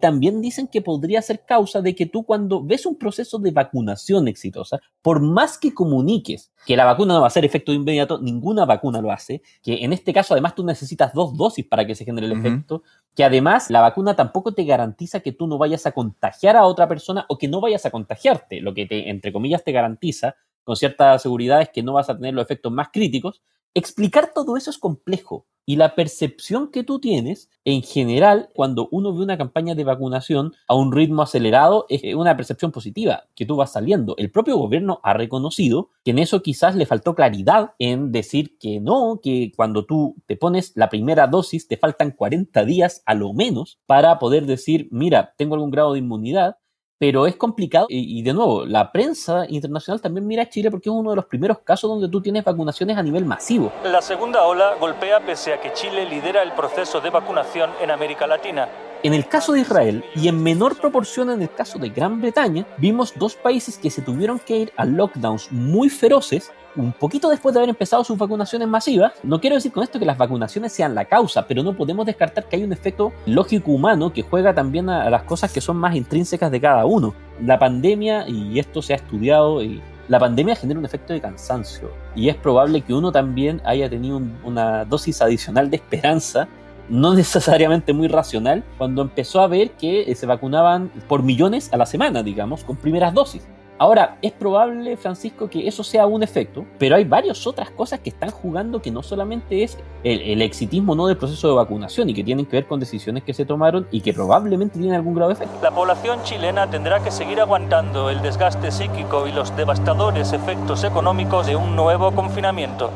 también 0.04 0.42
dicen 0.42 0.68
que 0.68 0.82
podría 0.82 1.22
ser 1.22 1.46
causa 1.46 1.80
de 1.80 1.96
que 1.96 2.06
tú 2.06 2.26
cuando 2.26 2.62
ves 2.62 2.86
un 2.86 2.98
proceso 2.98 3.40
de 3.40 3.52
vacunación 3.52 4.28
exitosa, 4.28 4.82
por 5.02 5.22
más 5.22 5.58
que 5.58 5.74
comuniques 5.74 6.52
que 6.66 6.76
la 6.76 6.84
vacuna 6.84 7.14
no 7.14 7.22
va 7.22 7.28
a 7.28 7.30
hacer 7.30 7.46
efecto 7.46 7.72
inmediato, 7.72 8.20
ninguna 8.20 8.66
vacuna 8.66 9.00
lo 9.00 9.14
hace, 9.14 9.42
que 9.62 9.86
en 9.86 9.94
este 9.94 10.12
caso 10.12 10.34
además 10.34 10.56
tú 10.56 10.66
necesitas 10.66 11.14
dos 11.14 11.38
dosis 11.38 11.66
para 11.66 11.88
que 11.88 11.96
se 11.96 12.04
genere 12.04 12.28
el 12.28 12.34
efecto, 12.34 12.84
que 13.16 13.24
además 13.24 13.70
la 13.70 13.80
vacuna 13.80 14.14
tampoco 14.14 14.54
te 14.54 14.66
garantiza 14.66 15.22
que 15.22 15.32
tú 15.32 15.48
no 15.48 15.58
vayas 15.58 15.86
a 15.86 15.94
contagiar 15.94 16.58
a 16.58 16.66
otra 16.66 16.90
persona 16.90 17.26
o 17.30 17.38
que 17.38 17.48
no 17.48 17.62
vayas 17.62 17.86
a 17.86 17.90
contagiarte, 17.90 18.60
lo 18.60 18.74
que 18.74 18.86
te, 18.86 19.10
entre 19.10 19.32
comillas 19.32 19.64
te 19.64 19.72
garantiza 19.72 20.36
con 20.66 20.76
cierta 20.76 21.18
seguridad 21.18 21.62
es 21.62 21.70
que 21.70 21.82
no 21.82 21.94
vas 21.94 22.10
a 22.10 22.18
tener 22.18 22.34
los 22.34 22.44
efectos 22.44 22.74
más 22.74 22.90
críticos, 22.92 23.42
Explicar 23.76 24.32
todo 24.36 24.56
eso 24.56 24.70
es 24.70 24.78
complejo 24.78 25.48
y 25.65 25.77
la 25.77 25.96
percepción 25.96 26.70
que 26.70 26.84
tú 26.84 27.00
tienes 27.00 27.50
en 27.65 27.82
general 27.82 28.50
cuando 28.53 28.89
uno 28.91 29.13
ve 29.13 29.24
una 29.24 29.38
campaña 29.38 29.75
de 29.75 29.84
vacunación 29.84 30.53
a 30.67 30.75
un 30.75 30.91
ritmo 30.91 31.22
acelerado 31.22 31.86
es 31.89 32.15
una 32.15 32.36
percepción 32.36 32.72
positiva, 32.72 33.24
que 33.36 33.46
tú 33.46 33.55
vas 33.55 33.72
saliendo. 33.72 34.15
El 34.17 34.32
propio 34.32 34.58
gobierno 34.58 35.00
ha 35.03 35.13
reconocido 35.13 35.89
que 36.03 36.12
en 36.12 36.20
eso 36.20 36.41
quizás 36.41 36.75
le 36.75 36.86
faltó 36.86 37.15
claridad 37.15 37.74
en 37.79 38.12
decir 38.12 38.58
que 38.58 38.79
no, 38.79 39.20
que 39.22 39.51
cuando 39.55 39.86
tú 39.86 40.15
te 40.25 40.36
pones 40.36 40.74
la 40.75 40.89
primera 40.89 41.27
dosis 41.27 41.67
te 41.67 41.77
faltan 41.77 42.12
40 42.12 42.65
días 42.65 43.01
a 43.05 43.13
lo 43.13 43.34
menos 43.34 43.79
para 43.86 44.20
poder 44.20 44.46
decir, 44.46 44.88
mira, 44.91 45.34
tengo 45.38 45.55
algún 45.55 45.72
grado 45.72 45.93
de 45.93 46.00
inmunidad 46.00 46.58
pero 47.04 47.28
es 47.28 47.36
complicado 47.36 47.88
y, 47.90 48.24
de 48.24 48.32
nuevo, 48.32 48.66
la 48.66 48.90
prensa 48.90 49.46
internacional 49.50 50.00
también 50.00 50.26
mira 50.26 50.44
a 50.44 50.48
Chile 50.48 50.72
porque 50.72 50.88
es 50.88 50.96
uno 50.96 51.10
de 51.10 51.18
los 51.18 51.26
primeros 51.26 51.60
casos 51.60 51.90
donde 51.90 52.08
tú 52.08 52.22
tienes 52.22 52.46
vacunaciones 52.46 52.96
a 52.96 53.04
nivel 53.04 53.26
masivo. 53.26 53.74
La 53.84 54.02
segunda 54.02 54.44
ola 54.44 54.76
golpea 54.80 55.20
pese 55.20 55.52
a 55.52 55.60
que 55.60 55.74
Chile 55.74 56.06
lidera 56.06 56.42
el 56.42 56.54
proceso 56.54 57.02
de 57.02 57.10
vacunación 57.10 57.72
en 57.82 57.92
América 57.92 58.26
Latina. 58.26 58.70
En 59.04 59.14
el 59.14 59.28
caso 59.28 59.52
de 59.52 59.60
Israel 59.60 60.02
y 60.16 60.30
en 60.30 60.42
menor 60.42 60.80
proporción 60.80 61.30
en 61.30 61.42
el 61.42 61.54
caso 61.54 61.78
de 61.78 61.90
Gran 61.90 62.22
Bretaña, 62.22 62.66
vimos 62.78 63.14
dos 63.18 63.36
países 63.36 63.78
que 63.78 63.90
se 63.90 64.02
tuvieron 64.02 64.40
que 64.40 64.60
ir 64.60 64.72
a 64.78 64.86
lockdowns 64.86 65.52
muy 65.52 65.90
feroces 65.90 66.54
un 66.78 66.94
poquito 66.94 67.30
después 67.30 67.54
de 67.54 67.60
haber 67.60 67.70
empezado 67.70 68.06
sus 68.06 68.18
vacunaciones 68.18 68.66
masivas. 68.66 69.12
No 69.22 69.42
quiero 69.42 69.58
decir 69.58 69.74
con 69.74 69.84
esto 69.84 70.00
que 70.00 70.06
las 70.06 70.18
vacunaciones 70.18 70.72
sean 70.72 70.96
la 70.96 71.04
causa, 71.04 71.46
pero 71.46 71.64
no 71.64 71.76
podemos 71.76 72.06
descartar 72.06 72.48
que 72.48 72.56
hay 72.56 72.64
un 72.64 72.72
efecto 72.72 73.12
lógico 73.26 73.72
humano 73.72 74.14
que 74.14 74.22
juega 74.22 74.54
también 74.54 74.90
a, 74.90 75.10
las 75.10 75.24
cosas 75.24 75.52
que 75.52 75.60
son 75.60 75.76
más 75.76 75.96
intrínsecas 75.98 76.50
de 76.50 76.62
cada 76.62 76.86
uno. 76.86 77.14
La 77.42 77.60
pandemia, 77.60 78.26
y 78.30 78.58
esto 78.58 78.82
se 78.82 78.94
ha 78.94 78.96
estudiado, 78.96 79.62
y 79.62 79.82
la 80.08 80.18
pandemia 80.18 80.56
genera 80.56 80.80
un 80.80 80.86
efecto 80.86 81.12
de 81.12 81.20
cansancio 81.20 81.92
y 82.16 82.30
es 82.30 82.36
probable 82.36 82.82
que 82.82 82.94
uno 82.94 83.12
también 83.12 83.62
haya 83.66 83.90
tenido 83.90 84.22
una 84.44 84.86
dosis 84.86 85.22
adicional 85.22 85.70
de 85.70 85.78
esperanza 85.78 86.48
no 86.90 87.13
necesariamente 87.16 87.94
muy 87.94 88.08
racional, 88.08 88.63
cuando 88.78 89.02
empezó 89.02 89.42
a 89.42 89.48
ver 89.48 89.72
que 89.72 90.13
se 90.16 90.25
vacunaban 90.25 90.92
por 91.08 91.24
millones 91.24 91.72
a 91.74 91.78
la 91.78 91.86
semana, 91.86 92.24
digamos, 92.24 92.63
con 92.63 92.75
primeras 92.75 93.13
dosis. 93.13 93.48
Ahora, 93.80 94.18
es 94.22 94.32
probable, 94.32 94.96
Francisco, 94.98 95.50
que 95.50 95.68
eso 95.68 95.84
sea 95.84 96.06
un 96.06 96.22
efecto, 96.22 96.66
pero 96.78 96.96
hay 96.96 97.04
varias 97.04 97.46
otras 97.48 97.72
cosas 97.72 98.00
que 98.00 98.12
están 98.12 98.30
jugando 98.30 98.82
que 98.82 98.92
no 98.92 99.02
solamente 99.02 99.63
es 99.63 99.78
el, 100.04 100.42
exitismo 100.44 100.96
no 100.96 101.08
del 101.08 101.18
proceso 101.18 101.50
de 101.50 101.56
vacunación 101.56 102.10
y 102.10 102.13
que 102.13 102.24
tienen 102.24 102.46
que 102.46 102.56
ver 102.56 102.68
con 102.68 102.80
decisiones 102.80 103.24
que 103.24 103.34
se 103.34 103.46
tomaron 103.46 103.88
y 103.92 104.02
que 104.02 104.13
probablemente 104.13 104.78
tienen 104.78 104.96
algún 104.96 105.16
grado 105.16 105.30
de 105.30 105.36
efecto. 105.36 105.58
La 105.62 105.72
población 105.72 106.22
chilena 106.24 106.70
tendrá 106.70 107.04
que 107.04 107.10
seguir 107.10 107.42
aguantando 107.42 108.10
el 108.10 108.22
desgaste 108.22 108.72
psíquico 108.72 109.28
y 109.28 109.32
los 109.32 109.56
devastadores 109.58 110.34
efectos 110.34 110.84
económicos 110.84 111.48
de 111.48 111.56
un 111.56 111.75
nuevo 111.75 112.12
confinamiento. 112.12 112.92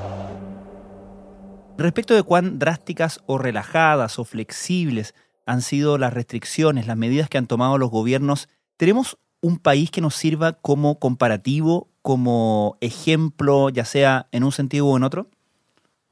Respecto 1.77 2.15
de 2.15 2.24
cuán 2.24 2.57
drásticas 2.57 3.22
o 3.27 3.38
relajadas 3.38 4.17
o 4.17 4.25
flexibles 4.25 5.13
han 5.46 5.62
sido 5.62 6.00
las 6.00 6.12
restricciones, 6.12 6.88
las 6.88 6.98
medidas 6.98 7.29
que 7.29 7.38
han 7.38 7.46
tomado 7.46 7.77
los 7.77 7.91
gobiernos, 7.91 8.50
tenemos 8.77 9.19
un 9.41 9.60
país 9.60 9.91
que 9.91 10.01
nos 10.01 10.15
sirva 10.15 10.53
como 10.53 10.98
comparativo, 10.98 11.88
como 12.01 12.77
ejemplo, 12.81 13.69
ya 13.69 13.86
sea 13.86 14.27
en 14.31 14.43
un 14.43 14.51
sentido 14.51 14.88
o 14.88 14.98
en 14.98 15.03
otro? 15.03 15.29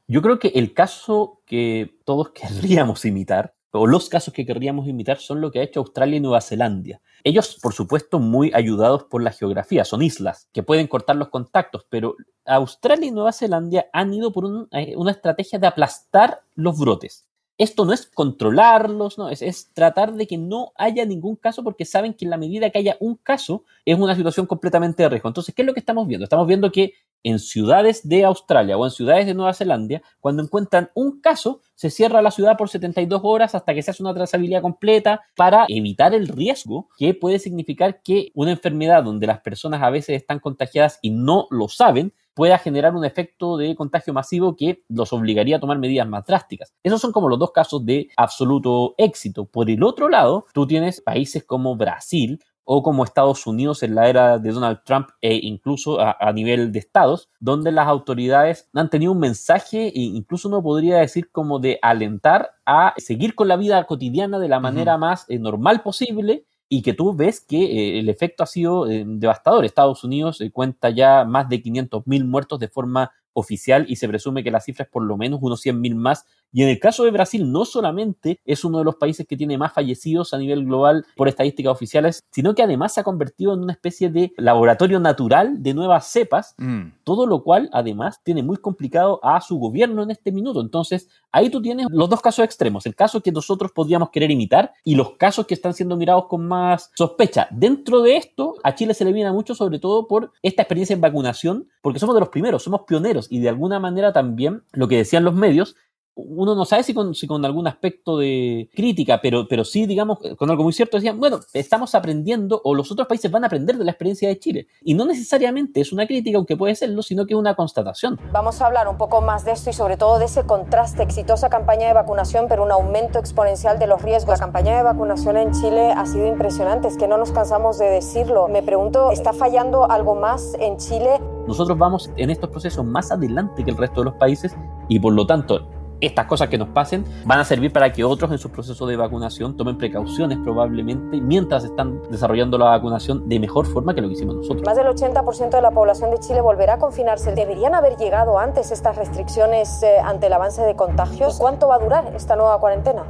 Yo 0.06 0.22
creo 0.22 0.38
que 0.38 0.48
el 0.48 0.72
caso 0.72 1.42
que 1.46 1.98
todos 2.04 2.30
querríamos 2.34 3.04
imitar, 3.04 3.55
o 3.78 3.86
los 3.86 4.08
casos 4.08 4.34
que 4.34 4.46
querríamos 4.46 4.88
imitar, 4.88 5.18
son 5.18 5.40
lo 5.40 5.50
que 5.50 5.60
ha 5.60 5.62
hecho 5.62 5.80
Australia 5.80 6.16
y 6.16 6.20
Nueva 6.20 6.40
Zelanda. 6.40 7.00
Ellos, 7.24 7.58
por 7.62 7.72
supuesto, 7.72 8.18
muy 8.18 8.50
ayudados 8.54 9.04
por 9.04 9.22
la 9.22 9.32
geografía, 9.32 9.84
son 9.84 10.02
islas 10.02 10.48
que 10.52 10.62
pueden 10.62 10.86
cortar 10.86 11.16
los 11.16 11.28
contactos, 11.28 11.86
pero 11.88 12.16
Australia 12.44 13.06
y 13.06 13.10
Nueva 13.10 13.32
Zelanda 13.32 13.86
han 13.92 14.12
ido 14.14 14.32
por 14.32 14.68
eh, 14.72 14.94
una 14.96 15.10
estrategia 15.12 15.58
de 15.58 15.66
aplastar 15.66 16.40
los 16.54 16.78
brotes 16.78 17.26
esto 17.58 17.86
no 17.86 17.92
es 17.92 18.06
controlarlos, 18.06 19.16
no, 19.16 19.30
es, 19.30 19.70
tratar 19.72 20.12
de 20.12 20.26
que 20.26 20.36
no 20.36 20.72
haya 20.76 21.06
ningún 21.06 21.36
caso 21.36 21.64
porque 21.64 21.86
saben 21.86 22.12
que 22.12 22.26
en 22.26 22.30
la 22.30 22.36
medida 22.36 22.68
que 22.70 22.78
haya 22.78 22.96
un 23.00 23.16
caso 23.16 23.64
es 23.84 23.98
una 23.98 24.14
situación 24.14 24.46
completamente 24.46 25.02
de 25.02 25.08
riesgo. 25.08 25.28
Entonces, 25.28 25.54
¿qué 25.54 25.62
es 25.62 25.66
lo 25.66 25.72
que 25.72 25.80
estamos 25.80 26.06
viendo? 26.06 26.24
Estamos 26.24 26.46
viendo 26.46 26.70
que 26.70 26.92
en 27.22 27.38
ciudades 27.38 28.08
de 28.08 28.24
Australia 28.24 28.76
o 28.76 28.84
en 28.84 28.90
ciudades 28.90 29.26
de 29.26 29.34
Nueva 29.34 29.54
Zelanda, 29.54 30.02
cuando 30.20 30.42
encuentran 30.42 30.90
un 30.94 31.20
caso, 31.20 31.60
se 31.74 31.90
cierra 31.90 32.22
la 32.22 32.30
ciudad 32.30 32.56
por 32.56 32.68
72 32.68 33.20
horas 33.24 33.54
hasta 33.54 33.74
que 33.74 33.82
se 33.82 33.90
hace 33.90 34.02
una 34.02 34.14
trazabilidad 34.14 34.62
completa 34.62 35.22
para 35.36 35.66
evitar 35.68 36.14
el 36.14 36.28
riesgo 36.28 36.88
que 36.96 37.14
puede 37.14 37.38
significar 37.38 38.02
que 38.02 38.30
una 38.34 38.52
enfermedad 38.52 39.04
donde 39.04 39.26
las 39.26 39.40
personas 39.40 39.82
a 39.82 39.90
veces 39.90 40.16
están 40.16 40.38
contagiadas 40.38 40.98
y 41.02 41.10
no 41.10 41.46
lo 41.50 41.68
saben, 41.68 42.12
pueda 42.36 42.58
generar 42.58 42.94
un 42.94 43.04
efecto 43.04 43.56
de 43.56 43.74
contagio 43.74 44.12
masivo 44.12 44.56
que 44.56 44.82
los 44.88 45.12
obligaría 45.14 45.56
a 45.56 45.60
tomar 45.60 45.78
medidas 45.78 46.06
más 46.06 46.24
drásticas. 46.26 46.74
Esos 46.82 47.00
son 47.00 47.10
como 47.10 47.30
los 47.30 47.38
dos 47.38 47.50
casos 47.50 47.84
de 47.86 48.08
absoluto 48.16 48.94
éxito. 48.98 49.46
Por 49.46 49.70
el 49.70 49.82
otro 49.82 50.10
lado, 50.10 50.44
tú 50.52 50.66
tienes 50.66 51.00
países 51.00 51.44
como 51.44 51.76
Brasil 51.76 52.38
o 52.68 52.82
como 52.82 53.04
Estados 53.04 53.46
Unidos 53.46 53.82
en 53.84 53.94
la 53.94 54.08
era 54.08 54.38
de 54.38 54.50
Donald 54.50 54.80
Trump 54.84 55.08
e 55.22 55.36
incluso 55.36 55.98
a, 56.00 56.32
nivel 56.32 56.72
de 56.72 56.80
estados, 56.80 57.30
donde 57.38 57.70
las 57.70 57.86
autoridades 57.86 58.68
han 58.74 58.90
tenido 58.90 59.12
un 59.12 59.20
mensaje 59.20 59.86
e 59.86 60.00
incluso 60.00 60.48
uno 60.48 60.62
podría 60.62 60.98
decir 60.98 61.30
como 61.30 61.60
de 61.60 61.78
alentar 61.80 62.50
a 62.66 62.92
seguir 62.96 63.36
con 63.36 63.46
la 63.46 63.56
vida 63.56 63.84
cotidiana 63.84 64.40
de 64.40 64.48
la 64.48 64.58
manera 64.58 64.98
más 64.98 65.24
eh, 65.28 65.38
normal 65.38 65.82
posible 65.82 66.44
y 66.68 66.82
que 66.82 66.92
tú 66.92 67.14
ves 67.14 67.40
que 67.40 67.62
eh, 67.62 68.00
el 68.00 68.08
efecto 68.08 68.42
ha 68.42 68.46
sido 68.46 68.90
eh, 68.90 69.04
devastador. 69.06 69.64
Estados 69.64 70.02
Unidos 70.02 70.42
cuenta 70.52 70.90
ya 70.90 71.24
más 71.24 71.48
de 71.48 71.62
500.000 71.62 72.24
muertos 72.26 72.58
de 72.58 72.68
forma 72.68 73.12
oficial 73.36 73.84
y 73.88 73.96
se 73.96 74.08
presume 74.08 74.42
que 74.42 74.50
la 74.50 74.60
cifra 74.60 74.84
es 74.84 74.90
por 74.90 75.04
lo 75.04 75.16
menos 75.16 75.40
unos 75.42 75.64
100.000 75.64 75.94
más. 75.94 76.24
Y 76.52 76.62
en 76.62 76.70
el 76.70 76.80
caso 76.80 77.04
de 77.04 77.10
Brasil, 77.10 77.52
no 77.52 77.66
solamente 77.66 78.40
es 78.44 78.64
uno 78.64 78.78
de 78.78 78.84
los 78.84 78.96
países 78.96 79.26
que 79.26 79.36
tiene 79.36 79.58
más 79.58 79.74
fallecidos 79.74 80.32
a 80.32 80.38
nivel 80.38 80.64
global 80.64 81.04
por 81.16 81.28
estadísticas 81.28 81.72
oficiales, 81.72 82.24
sino 82.30 82.54
que 82.54 82.62
además 82.62 82.94
se 82.94 83.00
ha 83.00 83.04
convertido 83.04 83.52
en 83.52 83.60
una 83.60 83.74
especie 83.74 84.08
de 84.08 84.32
laboratorio 84.38 85.00
natural 85.00 85.62
de 85.62 85.74
nuevas 85.74 86.06
cepas, 86.10 86.54
mm. 86.56 87.02
todo 87.04 87.26
lo 87.26 87.42
cual 87.42 87.68
además 87.72 88.20
tiene 88.24 88.42
muy 88.42 88.56
complicado 88.56 89.20
a 89.22 89.40
su 89.42 89.58
gobierno 89.58 90.02
en 90.02 90.10
este 90.10 90.32
minuto. 90.32 90.62
Entonces, 90.62 91.08
ahí 91.30 91.50
tú 91.50 91.60
tienes 91.60 91.88
los 91.90 92.08
dos 92.08 92.22
casos 92.22 92.44
extremos, 92.44 92.86
el 92.86 92.94
caso 92.94 93.20
que 93.20 93.32
nosotros 93.32 93.72
podríamos 93.72 94.08
querer 94.10 94.30
imitar 94.30 94.72
y 94.82 94.94
los 94.94 95.12
casos 95.12 95.46
que 95.46 95.54
están 95.54 95.74
siendo 95.74 95.96
mirados 95.96 96.26
con 96.26 96.46
más 96.46 96.90
sospecha. 96.94 97.48
Dentro 97.50 98.00
de 98.00 98.16
esto, 98.16 98.54
a 98.64 98.74
Chile 98.74 98.94
se 98.94 99.04
le 99.04 99.12
viene 99.12 99.30
mucho 99.30 99.54
sobre 99.54 99.78
todo 99.78 100.08
por 100.08 100.32
esta 100.42 100.62
experiencia 100.62 100.94
en 100.94 101.02
vacunación, 101.02 101.68
porque 101.82 101.98
somos 101.98 102.14
de 102.14 102.20
los 102.20 102.30
primeros, 102.30 102.62
somos 102.62 102.82
pioneros 102.86 103.25
y 103.30 103.40
de 103.40 103.48
alguna 103.48 103.78
manera 103.78 104.12
también 104.12 104.62
lo 104.72 104.88
que 104.88 104.96
decían 104.96 105.24
los 105.24 105.34
medios, 105.34 105.76
uno 106.16 106.54
no 106.54 106.64
sabe 106.64 106.82
si 106.82 106.94
con, 106.94 107.14
si 107.14 107.26
con 107.26 107.44
algún 107.44 107.66
aspecto 107.66 108.16
de 108.18 108.70
crítica, 108.74 109.20
pero, 109.22 109.46
pero 109.46 109.64
sí, 109.64 109.86
digamos, 109.86 110.18
con 110.38 110.50
algo 110.50 110.64
muy 110.64 110.72
cierto, 110.72 110.96
decían, 110.96 111.20
bueno, 111.20 111.40
estamos 111.52 111.94
aprendiendo 111.94 112.60
o 112.64 112.74
los 112.74 112.90
otros 112.90 113.06
países 113.06 113.30
van 113.30 113.44
a 113.44 113.48
aprender 113.48 113.76
de 113.76 113.84
la 113.84 113.90
experiencia 113.90 114.28
de 114.28 114.38
Chile. 114.38 114.66
Y 114.82 114.94
no 114.94 115.04
necesariamente 115.04 115.80
es 115.80 115.92
una 115.92 116.06
crítica, 116.06 116.38
aunque 116.38 116.56
puede 116.56 116.74
serlo, 116.74 117.02
sino 117.02 117.26
que 117.26 117.34
es 117.34 117.38
una 117.38 117.54
constatación. 117.54 118.18
Vamos 118.32 118.62
a 118.62 118.66
hablar 118.66 118.88
un 118.88 118.96
poco 118.96 119.20
más 119.20 119.44
de 119.44 119.52
esto 119.52 119.68
y 119.68 119.74
sobre 119.74 119.98
todo 119.98 120.18
de 120.18 120.24
ese 120.24 120.44
contraste, 120.44 121.02
exitosa 121.02 121.50
campaña 121.50 121.86
de 121.86 121.92
vacunación, 121.92 122.46
pero 122.48 122.64
un 122.64 122.72
aumento 122.72 123.18
exponencial 123.18 123.78
de 123.78 123.86
los 123.86 124.00
riesgos. 124.00 124.38
La 124.38 124.46
campaña 124.46 124.76
de 124.76 124.82
vacunación 124.82 125.36
en 125.36 125.52
Chile 125.52 125.92
ha 125.94 126.06
sido 126.06 126.26
impresionante, 126.26 126.88
es 126.88 126.96
que 126.96 127.08
no 127.08 127.18
nos 127.18 127.30
cansamos 127.30 127.78
de 127.78 127.86
decirlo. 127.86 128.48
Me 128.48 128.62
pregunto, 128.62 129.10
¿está 129.10 129.34
fallando 129.34 129.90
algo 129.90 130.14
más 130.14 130.54
en 130.60 130.78
Chile? 130.78 131.20
Nosotros 131.46 131.76
vamos 131.78 132.10
en 132.16 132.30
estos 132.30 132.50
procesos 132.50 132.84
más 132.84 133.12
adelante 133.12 133.64
que 133.64 133.70
el 133.70 133.76
resto 133.76 134.00
de 134.00 134.06
los 134.06 134.14
países 134.14 134.56
y 134.88 134.98
por 134.98 135.12
lo 135.12 135.26
tanto 135.26 135.75
estas 136.00 136.26
cosas 136.26 136.48
que 136.48 136.58
nos 136.58 136.68
pasen 136.68 137.04
van 137.24 137.38
a 137.38 137.44
servir 137.44 137.72
para 137.72 137.92
que 137.92 138.04
otros 138.04 138.30
en 138.30 138.38
su 138.38 138.50
proceso 138.50 138.86
de 138.86 138.96
vacunación 138.96 139.56
tomen 139.56 139.78
precauciones 139.78 140.38
probablemente 140.42 141.20
mientras 141.20 141.64
están 141.64 142.02
desarrollando 142.10 142.58
la 142.58 142.66
vacunación 142.66 143.28
de 143.28 143.40
mejor 143.40 143.66
forma 143.66 143.94
que 143.94 144.00
lo 144.00 144.08
que 144.08 144.14
hicimos 144.14 144.36
nosotros. 144.36 144.64
Más 144.64 144.76
del 144.76 144.86
80% 144.86 145.50
de 145.50 145.62
la 145.62 145.70
población 145.70 146.10
de 146.10 146.18
Chile 146.18 146.40
volverá 146.40 146.74
a 146.74 146.78
confinarse. 146.78 147.34
¿Deberían 147.34 147.74
haber 147.74 147.96
llegado 147.96 148.38
antes 148.38 148.70
estas 148.70 148.96
restricciones 148.96 149.82
eh, 149.82 149.98
ante 150.02 150.26
el 150.26 150.32
avance 150.32 150.62
de 150.62 150.76
contagios? 150.76 151.38
¿Cuánto 151.38 151.68
va 151.68 151.76
a 151.76 151.78
durar 151.78 152.12
esta 152.14 152.36
nueva 152.36 152.58
cuarentena? 152.60 153.04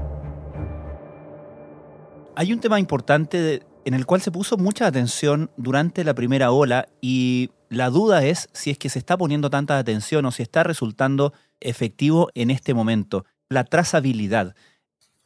Hay 2.34 2.52
un 2.52 2.60
tema 2.60 2.78
importante 2.78 3.62
en 3.86 3.94
el 3.94 4.04
cual 4.04 4.20
se 4.20 4.30
puso 4.30 4.56
mucha 4.56 4.86
atención 4.86 5.50
durante 5.56 6.04
la 6.04 6.12
primera 6.12 6.50
ola 6.50 6.88
y 7.00 7.50
la 7.68 7.90
duda 7.90 8.24
es 8.24 8.48
si 8.52 8.70
es 8.70 8.78
que 8.78 8.88
se 8.88 8.98
está 8.98 9.16
poniendo 9.16 9.50
tanta 9.50 9.78
atención 9.78 10.24
o 10.26 10.30
si 10.30 10.42
está 10.42 10.62
resultando 10.62 11.32
efectivo 11.60 12.28
en 12.34 12.50
este 12.50 12.74
momento, 12.74 13.24
la 13.48 13.64
trazabilidad. 13.64 14.54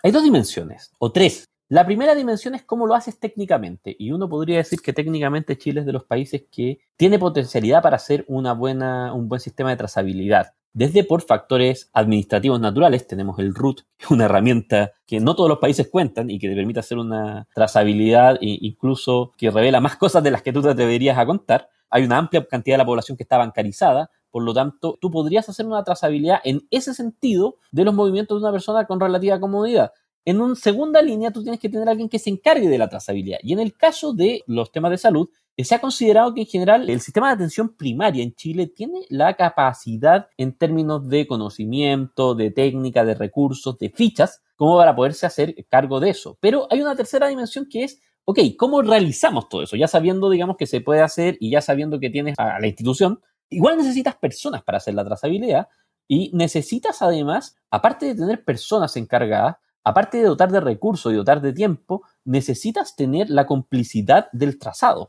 Hay 0.02 0.12
dos 0.12 0.22
dimensiones, 0.22 0.92
o 0.98 1.12
tres. 1.12 1.46
La 1.68 1.86
primera 1.86 2.14
dimensión 2.14 2.54
es 2.54 2.64
cómo 2.64 2.86
lo 2.86 2.94
haces 2.94 3.20
técnicamente, 3.20 3.94
y 3.96 4.10
uno 4.10 4.28
podría 4.28 4.56
decir 4.56 4.80
que 4.80 4.92
técnicamente 4.92 5.56
Chile 5.56 5.80
es 5.80 5.86
de 5.86 5.92
los 5.92 6.04
países 6.04 6.44
que 6.50 6.80
tiene 6.96 7.18
potencialidad 7.18 7.82
para 7.82 7.96
hacer 7.96 8.24
una 8.26 8.54
buena, 8.54 9.14
un 9.14 9.28
buen 9.28 9.40
sistema 9.40 9.70
de 9.70 9.76
trazabilidad. 9.76 10.54
Desde 10.72 11.04
por 11.04 11.22
factores 11.22 11.90
administrativos 11.92 12.60
naturales, 12.60 13.06
tenemos 13.06 13.38
el 13.38 13.54
RUT, 13.54 13.82
una 14.10 14.24
herramienta 14.24 14.92
que 15.06 15.20
no 15.20 15.34
todos 15.34 15.48
los 15.48 15.58
países 15.58 15.88
cuentan 15.88 16.30
y 16.30 16.38
que 16.38 16.48
te 16.48 16.54
permite 16.54 16.80
hacer 16.80 16.98
una 16.98 17.46
trazabilidad 17.54 18.36
e 18.40 18.58
incluso 18.62 19.32
que 19.36 19.50
revela 19.50 19.80
más 19.80 19.96
cosas 19.96 20.22
de 20.22 20.30
las 20.30 20.42
que 20.42 20.52
tú 20.52 20.62
te 20.62 20.70
atreverías 20.70 21.18
a 21.18 21.26
contar. 21.26 21.68
Hay 21.90 22.04
una 22.04 22.18
amplia 22.18 22.46
cantidad 22.46 22.74
de 22.74 22.78
la 22.78 22.86
población 22.86 23.16
que 23.16 23.24
está 23.24 23.36
bancarizada, 23.36 24.10
por 24.30 24.44
lo 24.44 24.54
tanto, 24.54 24.96
tú 25.00 25.10
podrías 25.10 25.48
hacer 25.48 25.66
una 25.66 25.82
trazabilidad 25.82 26.38
en 26.44 26.66
ese 26.70 26.94
sentido 26.94 27.56
de 27.72 27.84
los 27.84 27.94
movimientos 27.94 28.38
de 28.38 28.44
una 28.44 28.52
persona 28.52 28.86
con 28.86 29.00
relativa 29.00 29.40
comodidad. 29.40 29.92
En 30.24 30.40
una 30.40 30.54
segunda 30.54 31.02
línea, 31.02 31.30
tú 31.30 31.42
tienes 31.42 31.58
que 31.58 31.68
tener 31.68 31.88
alguien 31.88 32.08
que 32.08 32.18
se 32.18 32.30
encargue 32.30 32.68
de 32.68 32.78
la 32.78 32.88
trazabilidad. 32.88 33.38
Y 33.42 33.52
en 33.52 33.58
el 33.58 33.74
caso 33.74 34.12
de 34.12 34.44
los 34.46 34.70
temas 34.70 34.90
de 34.92 34.98
salud, 34.98 35.28
se 35.64 35.74
ha 35.74 35.80
considerado 35.80 36.34
que 36.34 36.42
en 36.42 36.46
general 36.46 36.90
el 36.90 37.00
sistema 37.00 37.28
de 37.28 37.34
atención 37.34 37.74
primaria 37.76 38.22
en 38.22 38.34
Chile 38.34 38.66
tiene 38.66 39.00
la 39.08 39.34
capacidad 39.34 40.28
en 40.36 40.52
términos 40.52 41.08
de 41.08 41.26
conocimiento, 41.26 42.34
de 42.34 42.50
técnica, 42.50 43.04
de 43.04 43.14
recursos, 43.14 43.78
de 43.78 43.90
fichas, 43.90 44.42
como 44.56 44.76
para 44.76 44.94
poderse 44.94 45.26
hacer 45.26 45.54
cargo 45.68 46.00
de 46.00 46.10
eso. 46.10 46.36
Pero 46.40 46.66
hay 46.70 46.82
una 46.82 46.94
tercera 46.94 47.28
dimensión 47.28 47.66
que 47.70 47.84
es, 47.84 48.00
ok, 48.30 48.38
¿cómo 48.56 48.80
realizamos 48.82 49.48
todo 49.48 49.62
eso? 49.62 49.76
Ya 49.76 49.88
sabiendo, 49.88 50.30
digamos, 50.30 50.56
que 50.56 50.66
se 50.66 50.80
puede 50.80 51.00
hacer 51.00 51.36
y 51.40 51.50
ya 51.50 51.60
sabiendo 51.60 51.98
que 51.98 52.10
tienes 52.10 52.36
a 52.38 52.60
la 52.60 52.66
institución, 52.68 53.20
igual 53.48 53.76
necesitas 53.76 54.14
personas 54.14 54.62
para 54.62 54.78
hacer 54.78 54.94
la 54.94 55.04
trazabilidad 55.04 55.68
y 56.06 56.30
necesitas 56.32 57.02
además, 57.02 57.56
aparte 57.70 58.06
de 58.06 58.14
tener 58.14 58.44
personas 58.44 58.96
encargadas, 58.96 59.56
aparte 59.82 60.18
de 60.18 60.24
dotar 60.24 60.52
de 60.52 60.60
recursos 60.60 61.12
y 61.12 61.16
dotar 61.16 61.40
de 61.40 61.52
tiempo, 61.52 62.02
necesitas 62.24 62.94
tener 62.94 63.30
la 63.30 63.46
complicidad 63.46 64.28
del 64.32 64.60
trazado. 64.60 65.08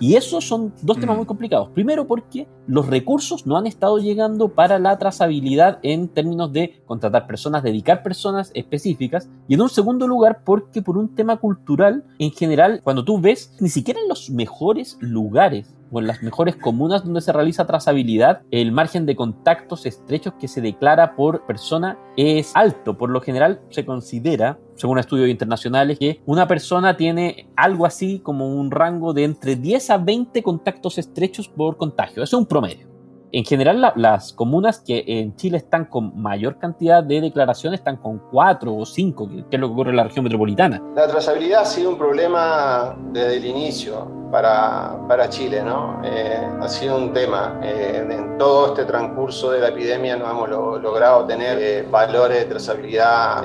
Y 0.00 0.14
esos 0.14 0.46
son 0.46 0.72
dos 0.82 0.98
temas 0.98 1.16
muy 1.16 1.24
mm. 1.24 1.28
complicados. 1.28 1.68
Primero 1.70 2.06
porque 2.06 2.46
los 2.66 2.86
recursos 2.86 3.46
no 3.46 3.56
han 3.56 3.66
estado 3.66 3.98
llegando 3.98 4.48
para 4.48 4.78
la 4.78 4.96
trazabilidad 4.98 5.78
en 5.82 6.08
términos 6.08 6.52
de 6.52 6.82
contratar 6.86 7.26
personas, 7.26 7.62
dedicar 7.62 8.02
personas 8.02 8.50
específicas. 8.54 9.28
Y 9.48 9.54
en 9.54 9.62
un 9.62 9.68
segundo 9.68 10.06
lugar 10.06 10.42
porque 10.44 10.82
por 10.82 10.98
un 10.98 11.14
tema 11.14 11.38
cultural, 11.38 12.04
en 12.18 12.30
general, 12.30 12.80
cuando 12.84 13.04
tú 13.04 13.20
ves, 13.20 13.56
ni 13.60 13.68
siquiera 13.68 14.00
en 14.00 14.08
los 14.08 14.30
mejores 14.30 14.96
lugares 15.00 15.74
o 15.90 16.00
en 16.00 16.06
las 16.06 16.22
mejores 16.22 16.56
comunas 16.56 17.04
donde 17.04 17.20
se 17.20 17.32
realiza 17.32 17.66
trazabilidad, 17.66 18.42
el 18.50 18.72
margen 18.72 19.06
de 19.06 19.16
contactos 19.16 19.86
estrechos 19.86 20.34
que 20.38 20.48
se 20.48 20.60
declara 20.60 21.16
por 21.16 21.46
persona 21.46 21.98
es 22.16 22.52
alto. 22.54 22.96
Por 22.98 23.10
lo 23.10 23.20
general 23.20 23.60
se 23.70 23.84
considera, 23.84 24.58
según 24.74 24.98
estudios 24.98 25.28
internacionales, 25.28 25.98
que 25.98 26.20
una 26.26 26.46
persona 26.46 26.96
tiene 26.96 27.48
algo 27.56 27.86
así 27.86 28.20
como 28.20 28.48
un 28.48 28.70
rango 28.70 29.12
de 29.12 29.24
entre 29.24 29.56
10 29.56 29.90
a 29.90 29.98
20 29.98 30.42
contactos 30.42 30.98
estrechos 30.98 31.48
por 31.48 31.76
contagio. 31.76 32.22
Eso 32.22 32.36
es 32.36 32.40
un 32.40 32.46
promedio. 32.46 32.97
En 33.30 33.44
general, 33.44 33.92
las 33.96 34.32
comunas 34.32 34.80
que 34.80 35.04
en 35.06 35.36
Chile 35.36 35.58
están 35.58 35.84
con 35.84 36.18
mayor 36.18 36.58
cantidad 36.58 37.02
de 37.04 37.20
declaraciones 37.20 37.80
están 37.80 37.98
con 37.98 38.22
cuatro 38.30 38.74
o 38.74 38.86
cinco, 38.86 39.28
que, 39.28 39.44
es 39.50 39.60
lo 39.60 39.68
que 39.68 39.72
ocurre 39.72 39.90
en 39.90 39.96
la 39.96 40.04
región 40.04 40.24
metropolitana. 40.24 40.82
La 40.94 41.06
trazabilidad 41.06 41.62
ha 41.62 41.66
sido 41.66 41.90
un 41.90 41.98
problema 41.98 42.96
desde 43.12 43.36
el 43.36 43.44
inicio 43.44 44.10
para, 44.30 44.98
para 45.06 45.28
Chile, 45.28 45.62
¿no? 45.62 46.00
Eh, 46.04 46.48
ha 46.60 46.68
sido 46.68 46.96
un 46.96 47.12
tema. 47.12 47.60
Eh, 47.62 48.06
en 48.08 48.38
todo 48.38 48.68
este 48.68 48.84
transcurso 48.84 49.50
de 49.50 49.60
la 49.60 49.68
epidemia 49.68 50.16
no 50.16 50.30
hemos 50.30 50.48
logrado 50.48 51.26
tener 51.26 51.58
eh, 51.60 51.86
valores 51.90 52.38
de 52.38 52.44
trazabilidad 52.46 53.44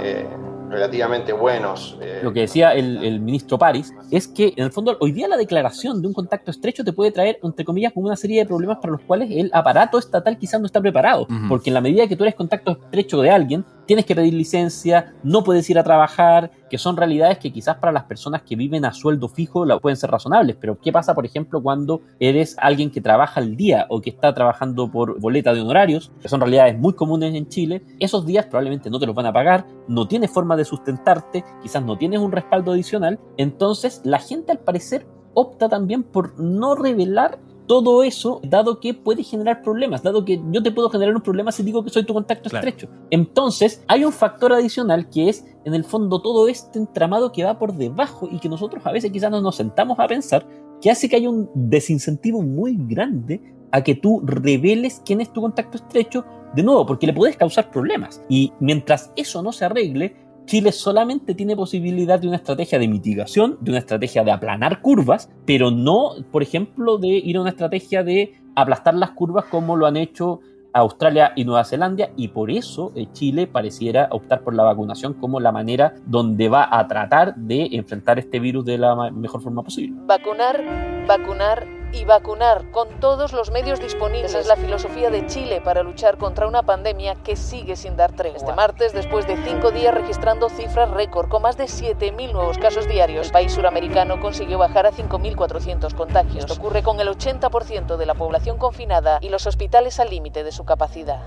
relativamente 0.74 1.32
buenos. 1.34 1.98
Eh. 2.02 2.20
Lo 2.24 2.34
que 2.34 2.42
decía 2.42 2.74
el, 2.74 3.20
ministro 3.22 3.58
París 3.58 3.94
es 4.12 4.28
que, 4.28 4.54
en 4.58 4.66
el 4.66 4.72
fondo, 4.72 4.98
hoy 5.00 5.12
día 5.12 5.28
la 5.28 5.38
declaración 5.38 6.02
de 6.02 6.08
un 6.08 6.14
contacto 6.14 6.52
estrecho 6.52 6.84
te 6.84 6.92
puede 6.92 7.12
traer, 7.12 7.40
entre 7.44 7.64
comillas, 7.64 7.94
una 7.96 8.16
serie 8.16 8.40
de 8.40 8.46
problemas 8.46 8.78
para 8.78 8.94
los 8.94 9.02
cuales 9.02 9.30
el 9.32 9.50
aparato 9.54 10.00
estatal 10.00 10.38
quizás 10.38 10.60
no 10.60 10.66
está 10.66 10.82
preparado. 10.82 11.28
Porque 11.48 11.70
en 11.70 11.76
la 11.76 11.82
medida 11.82 12.08
que 12.08 12.16
tú 12.16 12.24
eres 12.24 12.36
contacto 12.36 12.72
estrecho 12.72 13.22
de 13.22 13.30
alguien, 13.30 13.64
tienes 13.86 14.06
que 14.06 14.16
pedir 14.16 14.34
licencia, 14.34 15.14
no 15.24 15.44
puedes 15.44 15.70
ir 15.70 15.80
a 15.80 15.84
trabajar, 15.84 16.52
que 16.70 16.78
son 16.78 16.98
realidades 16.98 17.38
que 17.38 17.52
quizás 17.52 17.78
para 17.78 17.92
las 17.92 18.04
personas 18.04 18.42
que 18.44 18.56
viven 18.56 18.86
a 18.86 18.94
sueldo 18.94 19.28
fijo 19.28 19.66
pueden 19.80 19.98
ser 19.98 20.12
razonables, 20.12 20.58
pero 20.60 20.80
¿qué 20.80 20.92
pasa, 20.92 21.14
por 21.14 21.26
ejemplo, 21.26 21.62
cuando 21.62 22.02
eres 22.20 22.56
alguien 22.60 22.92
que 22.92 23.02
trabaja 23.02 23.40
al 23.40 23.56
día 23.56 23.86
o 23.90 24.02
que 24.02 24.10
está 24.10 24.34
trabajando 24.34 24.92
por 24.92 25.20
boleta 25.20 25.54
de 25.54 25.62
honorarios, 25.62 26.12
que 26.22 26.30
son 26.30 26.42
realidades 26.42 26.78
muy 26.78 26.94
comunes 26.94 27.36
en 27.36 27.48
Chile? 27.48 27.84
Esos 28.00 28.26
días 28.26 28.46
probablemente 28.46 28.90
no 28.90 29.00
te 29.00 29.06
los 29.06 29.16
van 29.16 29.26
a 29.26 29.34
pagar, 29.34 29.66
no 29.88 30.08
tienes 30.08 30.32
forma 30.32 30.56
de 30.56 30.66
sustentarte, 30.66 31.44
quizás 31.62 31.84
no 31.84 31.98
tienes 31.98 32.20
un 32.20 32.32
respaldo 32.32 32.72
adicional, 32.72 33.20
entonces 33.38 34.02
la 34.04 34.20
gente 34.20 34.52
al 34.52 34.60
parecer 34.60 35.06
opta 35.34 35.70
también 35.70 36.04
por 36.04 36.40
no 36.40 36.76
revelar 36.76 37.40
todo 37.68 38.04
eso, 38.04 38.42
dado 38.44 38.80
que 38.80 38.94
puede 38.94 39.24
generar 39.24 39.62
problemas, 39.62 40.04
dado 40.04 40.26
que 40.26 40.42
yo 40.52 40.62
te 40.62 40.72
puedo 40.72 40.90
generar 40.90 41.16
un 41.16 41.22
problema 41.22 41.52
si 41.52 41.64
digo 41.64 41.84
que 41.84 41.90
soy 41.90 42.06
tu 42.06 42.14
contacto 42.14 42.50
estrecho. 42.54 42.88
Entonces, 43.10 43.84
hay 43.88 44.06
un 44.06 44.12
factor 44.12 44.54
adicional 44.54 45.10
que 45.10 45.30
es, 45.30 45.46
en 45.66 45.74
el 45.74 45.84
fondo, 45.84 46.22
todo 46.22 46.48
este 46.48 46.80
entramado 46.80 47.32
que 47.32 47.44
va 47.44 47.58
por 47.58 47.74
debajo 47.74 48.28
y 48.32 48.40
que 48.40 48.50
nosotros 48.50 48.86
a 48.86 48.92
veces 48.92 49.12
quizás 49.12 49.32
no 49.32 49.42
nos 49.42 49.56
sentamos 49.56 50.00
a 50.00 50.08
pensar, 50.08 50.46
que 50.82 50.92
hace 50.92 51.08
que 51.08 51.16
haya 51.16 51.30
un 51.30 51.50
desincentivo 51.54 52.42
muy 52.42 52.78
grande 52.78 53.42
a 53.72 53.84
que 53.84 53.96
tú 53.96 54.22
reveles 54.24 55.02
quién 55.04 55.22
es 55.22 55.34
tu 55.34 55.42
contacto 55.42 55.78
estrecho, 55.78 56.26
de 56.54 56.62
nuevo, 56.62 56.86
porque 56.86 57.08
le 57.08 57.14
puedes 57.14 57.36
causar 57.36 57.72
problemas. 57.72 58.22
Y 58.30 58.54
mientras 58.60 59.12
eso 59.16 59.42
no 59.42 59.52
se 59.52 59.66
arregle, 59.66 60.16
Chile 60.46 60.72
solamente 60.72 61.34
tiene 61.36 61.56
posibilidad 61.56 62.20
de 62.20 62.28
una 62.28 62.38
estrategia 62.38 62.80
de 62.80 62.88
mitigación, 62.88 63.58
de 63.62 63.72
una 63.72 63.80
estrategia 63.80 64.24
de 64.24 64.32
aplanar 64.32 64.82
curvas, 64.82 65.30
pero 65.46 65.72
no, 65.72 66.12
por 66.32 66.44
ejemplo, 66.44 66.98
de 66.98 67.08
ir 67.08 67.38
a 67.38 67.42
una 67.42 67.52
estrategia 67.52 68.04
de 68.04 68.34
aplastar 68.56 68.94
las 68.94 69.12
curvas 69.12 69.46
como 69.46 69.76
lo 69.76 69.86
han 69.86 69.98
hecho 69.98 70.42
Australia 70.74 71.34
y 71.36 71.46
Nueva 71.46 71.64
Zelanda 71.64 72.10
y 72.18 72.30
por 72.30 72.50
eso 72.50 72.92
eh, 72.96 73.08
Chile 73.14 73.48
pareciera 73.48 74.08
optar 74.12 74.42
por 74.42 74.56
la 74.56 74.64
vacunación 74.64 75.14
como 75.14 75.40
la 75.40 75.52
manera 75.52 75.94
donde 76.06 76.50
va 76.50 76.68
a 76.72 76.88
tratar 76.88 77.36
de 77.36 77.70
enfrentar 77.74 78.18
este 78.18 78.40
virus 78.40 78.66
de 78.66 78.80
la 78.80 79.12
mejor 79.12 79.42
forma 79.42 79.64
posible. 79.64 79.96
Vacunar, 80.06 81.06
vacunar 81.08 81.68
y 81.94 82.06
vacunar 82.06 82.72
con 82.72 83.00
todos 83.00 83.34
los 83.34 83.52
medios 83.52 83.80
disponibles. 83.80 84.32
Esa 84.32 84.40
es 84.40 84.48
la 84.48 84.56
filosofía 84.56 85.10
de 85.10 85.26
Chile 85.28 85.62
para 85.62 85.84
luchar 85.84 86.18
contra 86.18 86.48
una 86.48 86.64
pandemia 86.64 87.16
que 87.16 87.36
sigue 87.36 87.76
sin 87.76 87.96
dar 87.96 88.14
tregua. 88.14 88.38
Este 88.38 88.54
martes, 88.54 88.94
después 88.94 89.28
de 89.28 89.38
cinco 89.44 89.72
días 89.72 89.94
registrando 89.94 90.50
cifras 90.50 90.90
récord 90.92 91.30
con 91.30 91.44
más 91.44 91.58
de 91.58 91.66
7.000 91.66 92.32
nuevos 92.32 92.58
casos 92.58 92.88
diarios, 92.88 93.28
el 93.28 93.32
país 93.32 93.54
suramericano 93.54 94.20
consiguió 94.20 94.58
bajar 94.58 94.88
a 94.88 94.92
5.400 94.92 95.94
contagios. 95.94 96.50
Ocurre 96.52 96.82
con 96.82 97.00
el 97.00 97.08
80% 97.08 97.98
de 97.98 98.06
la 98.06 98.16
población 98.16 98.58
confinada 98.58 99.20
y 99.22 99.30
los 99.30 99.46
hospitales 99.46 100.00
al 100.00 100.10
límite 100.10 100.44
de 100.44 100.52
su 100.52 100.66
capacidad. 100.66 101.22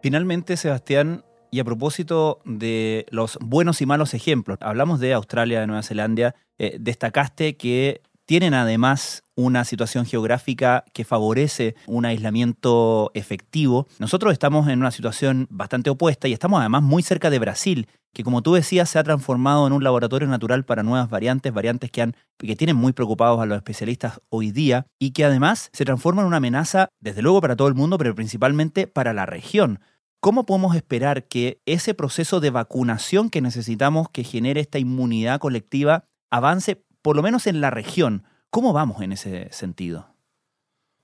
Finalmente, 0.00 0.56
Sebastián, 0.56 1.24
y 1.50 1.60
a 1.60 1.64
propósito 1.64 2.40
de 2.44 3.06
los 3.10 3.38
buenos 3.40 3.82
y 3.82 3.86
malos 3.86 4.14
ejemplos, 4.14 4.58
hablamos 4.62 5.00
de 5.00 5.12
Australia, 5.12 5.60
de 5.60 5.66
Nueva 5.66 5.82
Zelanda, 5.82 6.34
eh, 6.58 6.76
destacaste 6.80 7.56
que 7.56 8.00
tienen 8.26 8.54
además 8.54 9.22
una 9.34 9.64
situación 9.64 10.06
geográfica 10.06 10.84
que 10.92 11.04
favorece 11.04 11.74
un 11.86 12.04
aislamiento 12.04 13.10
efectivo. 13.14 13.86
Nosotros 13.98 14.32
estamos 14.32 14.68
en 14.68 14.78
una 14.78 14.90
situación 14.90 15.46
bastante 15.50 15.90
opuesta 15.90 16.28
y 16.28 16.32
estamos 16.32 16.60
además 16.60 16.82
muy 16.82 17.02
cerca 17.02 17.30
de 17.30 17.38
Brasil, 17.38 17.88
que 18.14 18.24
como 18.24 18.42
tú 18.42 18.54
decías 18.54 18.90
se 18.90 18.98
ha 18.98 19.04
transformado 19.04 19.66
en 19.66 19.72
un 19.72 19.82
laboratorio 19.82 20.28
natural 20.28 20.64
para 20.64 20.82
nuevas 20.82 21.08
variantes, 21.08 21.52
variantes 21.52 21.90
que, 21.90 22.12
tienen 22.56 22.76
muy 22.76 22.92
preocupados 22.92 23.40
a 23.40 23.46
los 23.46 23.56
especialistas 23.56 24.20
hoy 24.28 24.50
día 24.50 24.86
y 24.98 25.12
que 25.12 25.24
además 25.24 25.70
se 25.72 25.84
transforman 25.84 26.24
en 26.24 26.28
una 26.28 26.36
amenaza 26.36 26.88
desde 27.00 27.22
luego 27.22 27.40
para 27.40 27.56
todo 27.56 27.68
el 27.68 27.74
mundo, 27.74 27.98
pero 27.98 28.14
principalmente 28.14 28.86
para 28.86 29.12
la 29.14 29.26
región. 29.26 29.80
¿Cómo 30.20 30.46
podemos 30.46 30.76
esperar 30.76 31.26
que 31.26 31.60
ese 31.66 31.94
proceso 31.94 32.38
de 32.38 32.50
vacunación 32.50 33.30
que 33.30 33.40
necesitamos 33.40 34.08
que 34.12 34.22
genere 34.22 34.60
esta 34.60 34.78
inmunidad 34.78 35.40
colectiva 35.40 36.04
avance 36.30 36.84
por 37.02 37.16
lo 37.16 37.22
menos 37.22 37.46
en 37.46 37.60
la 37.60 37.70
región. 37.70 38.24
¿Cómo 38.50 38.72
vamos 38.72 39.02
en 39.02 39.12
ese 39.12 39.48
sentido? 39.52 40.12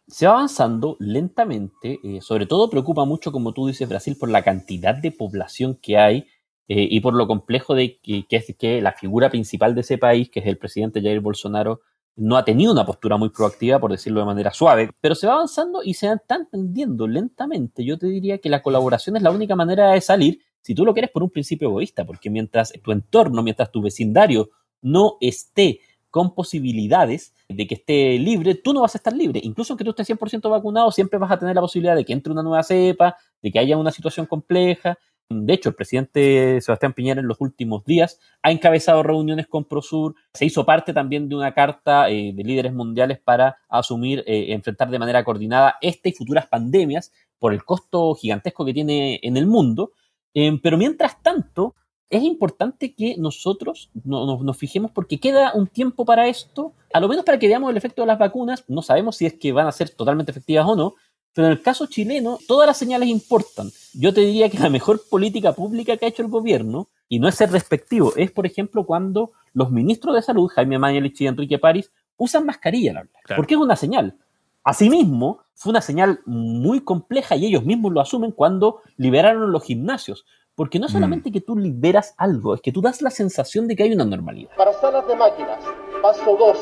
se 0.09 0.27
va 0.27 0.33
avanzando 0.35 0.97
lentamente, 0.99 2.01
eh, 2.03 2.21
sobre 2.23 2.47
todo 2.47 2.71
preocupa 2.71 3.05
mucho, 3.05 3.31
como 3.31 3.53
tú 3.53 3.67
dices, 3.67 3.89
Brasil 3.89 4.17
por 4.19 4.31
la 4.31 4.43
cantidad 4.43 4.95
de 4.95 5.13
población 5.13 5.79
que 5.81 5.99
hay 5.99 6.27
eh, 6.67 6.89
y 6.91 7.01
por 7.01 7.15
lo 7.15 7.27
complejo 7.27 7.75
de 7.75 7.99
que, 8.01 8.25
es 8.31 8.57
que 8.59 8.81
la 8.81 8.93
figura 8.93 9.31
principal 9.31 9.75
de 9.75 9.83
ese 9.83 9.99
país, 9.99 10.31
que 10.31 10.41
es 10.41 10.47
el 10.47 10.57
presidente 10.57 11.03
Jair 11.03 11.21
Bolsonaro, 11.21 11.83
no 12.17 12.37
ha 12.37 12.45
tenido 12.45 12.73
una 12.73 12.87
postura 12.87 13.17
muy 13.17 13.29
proactiva, 13.29 13.79
por 13.79 13.93
decirlo 13.93 14.21
de 14.21 14.27
manera 14.27 14.53
suave, 14.53 14.91
pero 15.01 15.15
se 15.15 15.27
va 15.27 15.35
avanzando 15.35 15.83
y 15.85 15.95
se 15.95 16.11
está 16.11 16.37
entendiendo 16.37 17.07
lentamente. 17.07 17.85
Yo 17.85 17.97
te 17.99 18.07
diría 18.07 18.39
que 18.39 18.49
la 18.49 18.63
colaboración 18.63 19.17
es 19.17 19.23
la 19.23 19.31
única 19.31 19.55
manera 19.57 19.93
de 19.93 20.01
salir 20.01 20.41
si 20.61 20.75
tú 20.75 20.85
lo 20.85 20.95
quieres 20.95 21.11
por 21.11 21.23
un 21.23 21.31
principio 21.31 21.69
egoísta, 21.69 22.05
porque 22.05 22.29
mientras 22.29 22.73
tu 22.83 22.93
entorno, 22.93 23.43
mientras 23.43 23.71
tu 23.71 23.81
vecindario 23.81 24.51
no 24.81 25.17
esté 25.21 25.81
con 26.11 26.35
posibilidades 26.35 27.35
de 27.49 27.67
que 27.67 27.75
esté 27.75 28.19
libre, 28.19 28.55
tú 28.55 28.73
no 28.73 28.83
vas 28.83 28.95
a 28.95 28.99
estar 28.99 29.13
libre. 29.13 29.41
Incluso 29.43 29.73
aunque 29.73 29.85
tú 29.85 29.91
estés 29.91 30.09
100% 30.09 30.51
vacunado, 30.51 30.91
siempre 30.91 31.19
vas 31.19 31.31
a 31.31 31.39
tener 31.39 31.55
la 31.55 31.61
posibilidad 31.61 31.97
de 31.97 32.05
que 32.05 32.13
entre 32.13 32.33
una 32.33 32.43
nueva 32.43 32.63
cepa, 32.63 33.17
de 33.43 33.51
que 33.51 33.59
haya 33.59 33.77
una 33.77 33.91
situación 33.91 34.27
compleja. 34.27 34.99
De 35.31 35.53
hecho, 35.53 35.69
el 35.69 35.75
presidente 35.75 36.59
Sebastián 36.63 36.95
Piñera 36.95 37.21
en 37.21 37.29
los 37.29 37.39
últimos 37.41 37.85
días 37.85 38.19
ha 38.43 38.51
encabezado 38.51 39.03
reuniones 39.03 39.47
con 39.47 39.67
Prosur, 39.67 40.15
se 40.33 40.47
hizo 40.47 40.65
parte 40.65 40.95
también 40.95 41.29
de 41.29 41.37
una 41.37 41.53
carta 41.53 42.09
eh, 42.09 42.33
de 42.35 42.45
líderes 42.45 42.73
mundiales 42.73 43.19
para 43.19 43.59
asumir, 43.69 44.25
eh, 44.27 44.55
enfrentar 44.55 44.89
de 44.89 44.99
manera 44.99 45.23
coordinada 45.25 45.77
esta 45.83 46.09
y 46.09 46.13
futuras 46.13 46.47
pandemias 46.47 47.13
por 47.39 47.53
el 47.53 47.63
costo 47.63 48.15
gigantesco 48.15 48.65
que 48.65 48.73
tiene 48.73 49.21
en 49.23 49.37
el 49.37 49.47
mundo. 49.47 49.93
Eh, 50.33 50.59
pero 50.63 50.79
mientras 50.79 51.23
tanto, 51.23 51.75
es 52.11 52.23
importante 52.23 52.95
que 52.95 53.17
nosotros 53.19 53.91
nos 54.05 54.57
fijemos 54.57 54.91
porque 54.91 55.21
queda 55.21 55.53
un 55.55 55.67
tiempo 55.67 56.05
para 56.05 56.29
esto, 56.29 56.73
a 56.93 57.01
lo 57.01 57.09
menos 57.09 57.25
para 57.25 57.39
que 57.39 57.49
veamos 57.49 57.71
el 57.71 57.77
efecto 57.77 58.03
de 58.03 58.07
las 58.07 58.19
vacunas. 58.19 58.65
No 58.69 58.83
sabemos 58.83 59.17
si 59.17 59.27
es 59.27 59.35
que 59.35 59.53
van 59.53 59.67
a 59.67 59.73
ser 59.73 59.91
totalmente 59.91 60.31
efectivas 60.31 60.67
o 60.67 60.75
no, 60.75 60.95
pero 61.35 61.47
en 61.47 61.53
el 61.53 61.63
caso 61.63 61.87
chileno 61.87 62.39
todas 62.49 62.67
las 62.67 62.79
señales 62.79 63.09
importan. 63.09 63.71
Yo 63.93 64.15
te 64.15 64.23
diría 64.23 64.49
que 64.49 64.59
la 64.59 64.71
mejor 64.71 65.03
política 65.09 65.53
pública 65.53 65.97
que 65.97 66.07
ha 66.07 66.09
hecho 66.09 66.23
el 66.23 66.29
gobierno, 66.29 66.89
y 67.11 67.19
no 67.19 67.29
es 67.29 67.35
ser 67.35 67.51
respectivo, 67.51 68.15
es 68.17 68.31
por 68.31 68.47
ejemplo 68.47 68.85
cuando 68.85 69.33
los 69.53 69.71
ministros 69.71 70.15
de 70.15 70.23
salud, 70.23 70.49
Jaime 70.49 70.79
Mañalich 70.79 71.21
y 71.21 71.27
Enrique 71.27 71.59
París, 71.59 71.91
usan 72.17 72.47
mascarilla 72.47 72.93
al 72.93 72.97
hablar, 72.99 73.23
porque 73.37 73.55
es 73.55 73.61
una 73.61 73.77
señal. 73.77 74.17
Asimismo, 74.65 75.41
fue 75.55 75.71
una 75.71 75.81
señal 75.81 76.21
muy 76.27 76.81
compleja 76.81 77.37
y 77.37 77.47
ellos 77.47 77.65
mismos 77.65 77.93
lo 77.93 78.01
asumen 78.01 78.33
cuando 78.33 78.81
liberaron 78.97 79.53
los 79.53 79.65
gimnasios, 79.65 80.27
porque 80.59 80.81
no 80.81 80.87
mm. 80.87 80.91
solamente 80.91 81.31
que 81.31 81.41
tú 81.41 81.57
liberas 81.57 82.15
algo, 82.17 82.53
es 82.53 82.61
que 82.61 82.73
tú 82.73 82.81
das 82.81 83.01
la 83.01 83.11
sensación 83.11 83.69
de 83.69 83.77
que 83.77 83.85
hay 83.85 83.93
una 83.93 84.05
normalidad. 84.05 84.51
Para 84.57 84.73
salas 84.73 85.07
de 85.07 85.15
máquinas, 85.15 85.63
paso 86.03 86.37
2, 86.37 86.59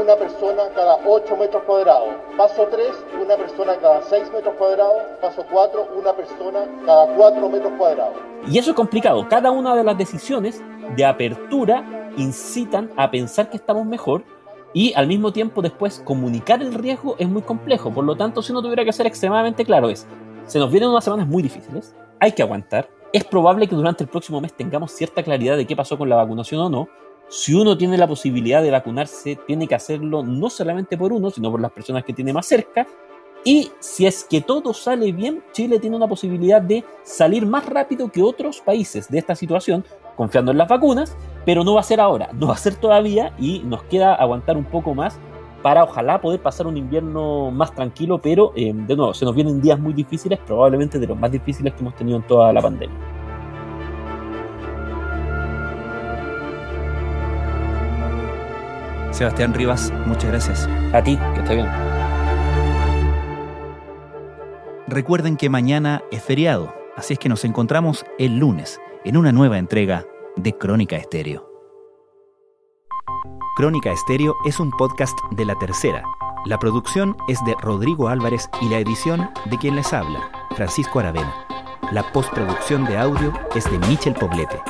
una 0.00 0.14
persona 0.14 0.62
cada 0.76 0.96
8 1.04 1.36
metros 1.36 1.64
cuadrados. 1.64 2.14
Paso 2.36 2.68
3, 2.70 2.86
una 3.20 3.36
persona 3.36 3.74
cada 3.82 4.00
6 4.02 4.30
metros 4.32 4.54
cuadrados. 4.56 5.02
Paso 5.20 5.44
4, 5.50 5.88
una 5.98 6.12
persona 6.12 6.66
cada 6.86 7.16
4 7.16 7.48
metros 7.48 7.72
cuadrados. 7.76 8.14
Y 8.48 8.58
eso 8.58 8.70
es 8.70 8.76
complicado. 8.76 9.26
Cada 9.28 9.50
una 9.50 9.74
de 9.74 9.82
las 9.82 9.98
decisiones 9.98 10.62
de 10.94 11.04
apertura 11.04 12.12
incitan 12.16 12.92
a 12.96 13.10
pensar 13.10 13.50
que 13.50 13.56
estamos 13.56 13.86
mejor 13.86 14.22
y 14.72 14.94
al 14.94 15.08
mismo 15.08 15.32
tiempo 15.32 15.62
después 15.62 16.00
comunicar 16.04 16.62
el 16.62 16.74
riesgo 16.74 17.16
es 17.18 17.28
muy 17.28 17.42
complejo. 17.42 17.90
Por 17.92 18.04
lo 18.04 18.14
tanto, 18.14 18.40
si 18.40 18.52
uno 18.52 18.62
tuviera 18.62 18.84
que 18.84 18.92
ser 18.92 19.08
extremadamente 19.08 19.64
claro 19.64 19.90
es, 19.90 20.06
se 20.46 20.60
nos 20.60 20.70
vienen 20.70 20.90
unas 20.90 21.02
semanas 21.02 21.26
muy 21.26 21.42
difíciles, 21.42 21.92
hay 22.20 22.32
que 22.32 22.42
aguantar, 22.42 22.88
es 23.12 23.24
probable 23.24 23.68
que 23.68 23.74
durante 23.74 24.04
el 24.04 24.10
próximo 24.10 24.40
mes 24.40 24.52
tengamos 24.54 24.92
cierta 24.92 25.22
claridad 25.22 25.56
de 25.56 25.66
qué 25.66 25.76
pasó 25.76 25.96
con 25.96 26.08
la 26.08 26.16
vacunación 26.16 26.60
o 26.60 26.68
no. 26.68 26.88
Si 27.28 27.54
uno 27.54 27.76
tiene 27.76 27.98
la 27.98 28.06
posibilidad 28.06 28.62
de 28.62 28.70
vacunarse, 28.70 29.36
tiene 29.46 29.66
que 29.66 29.74
hacerlo 29.74 30.22
no 30.22 30.48
solamente 30.48 30.96
por 30.96 31.12
uno, 31.12 31.30
sino 31.30 31.50
por 31.50 31.60
las 31.60 31.72
personas 31.72 32.04
que 32.04 32.12
tiene 32.12 32.32
más 32.32 32.46
cerca. 32.46 32.86
Y 33.44 33.70
si 33.78 34.06
es 34.06 34.24
que 34.24 34.40
todo 34.40 34.74
sale 34.74 35.12
bien, 35.12 35.42
Chile 35.52 35.78
tiene 35.78 35.96
una 35.96 36.08
posibilidad 36.08 36.60
de 36.60 36.84
salir 37.04 37.46
más 37.46 37.66
rápido 37.66 38.10
que 38.10 38.22
otros 38.22 38.60
países 38.60 39.08
de 39.08 39.18
esta 39.18 39.36
situación, 39.36 39.84
confiando 40.16 40.50
en 40.50 40.58
las 40.58 40.68
vacunas, 40.68 41.16
pero 41.44 41.62
no 41.62 41.74
va 41.74 41.80
a 41.80 41.84
ser 41.84 42.00
ahora, 42.00 42.30
no 42.32 42.48
va 42.48 42.54
a 42.54 42.58
ser 42.58 42.74
todavía 42.74 43.32
y 43.38 43.60
nos 43.60 43.84
queda 43.84 44.14
aguantar 44.14 44.56
un 44.56 44.64
poco 44.64 44.94
más 44.94 45.18
para 45.66 45.82
ojalá 45.82 46.20
poder 46.20 46.40
pasar 46.40 46.68
un 46.68 46.76
invierno 46.76 47.50
más 47.50 47.74
tranquilo, 47.74 48.20
pero 48.22 48.52
eh, 48.54 48.72
de 48.72 48.94
nuevo, 48.94 49.12
se 49.12 49.24
nos 49.24 49.34
vienen 49.34 49.60
días 49.60 49.80
muy 49.80 49.92
difíciles, 49.92 50.38
probablemente 50.46 50.96
de 51.00 51.08
los 51.08 51.18
más 51.18 51.32
difíciles 51.32 51.74
que 51.74 51.80
hemos 51.80 51.96
tenido 51.96 52.18
en 52.18 52.22
toda 52.22 52.52
la 52.52 52.62
pandemia. 52.62 52.96
Sebastián 59.10 59.54
Rivas, 59.54 59.92
muchas 60.06 60.30
gracias. 60.30 60.68
A 60.92 61.02
ti, 61.02 61.18
que 61.34 61.40
esté 61.40 61.56
bien. 61.56 61.68
Recuerden 64.86 65.36
que 65.36 65.50
mañana 65.50 66.04
es 66.12 66.22
feriado, 66.22 66.72
así 66.94 67.14
es 67.14 67.18
que 67.18 67.28
nos 67.28 67.44
encontramos 67.44 68.06
el 68.20 68.38
lunes 68.38 68.80
en 69.04 69.16
una 69.16 69.32
nueva 69.32 69.58
entrega 69.58 70.04
de 70.36 70.52
Crónica 70.52 70.94
Estéreo. 70.94 71.55
Crónica 73.56 73.90
Estéreo 73.90 74.36
es 74.44 74.60
un 74.60 74.70
podcast 74.70 75.18
de 75.30 75.46
La 75.46 75.54
Tercera. 75.54 76.02
La 76.44 76.58
producción 76.58 77.16
es 77.26 77.42
de 77.46 77.54
Rodrigo 77.62 78.08
Álvarez 78.08 78.50
y 78.60 78.68
la 78.68 78.78
edición 78.78 79.30
de 79.46 79.56
quien 79.56 79.76
les 79.76 79.94
habla, 79.94 80.30
Francisco 80.54 81.00
Aravena. 81.00 81.34
La 81.90 82.02
postproducción 82.12 82.84
de 82.84 82.98
audio 82.98 83.32
es 83.54 83.64
de 83.70 83.78
Michel 83.88 84.12
Poblete. 84.12 84.60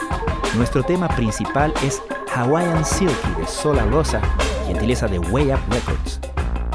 Nuestro 0.54 0.84
tema 0.84 1.08
principal 1.08 1.74
es 1.82 2.00
Hawaiian 2.32 2.84
Silky 2.84 3.28
de 3.36 3.46
Sola 3.48 3.84
Rosa, 3.86 4.20
gentileza 4.68 5.08
de 5.08 5.18
Way 5.18 5.52
Up 5.52 5.60
Records. 5.68 6.20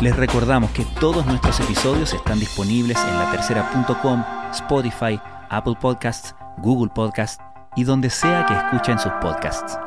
Les 0.02 0.14
recordamos 0.18 0.70
que 0.72 0.84
todos 1.00 1.26
nuestros 1.26 1.62
episodios 1.62 2.14
están 2.14 2.42
disponibles 2.42 2.98
en 3.06 3.20
latercera.com, 3.20 4.22
Spotify, 4.52 5.18
Apple 5.50 5.76
Podcasts, 5.80 6.36
Google 6.58 6.92
Podcasts 6.94 7.42
y 7.78 7.86
donde 7.86 8.10
sea 8.10 8.46
que 8.46 8.54
escuchen 8.54 9.00
sus 9.00 9.14
podcasts. 9.22 9.80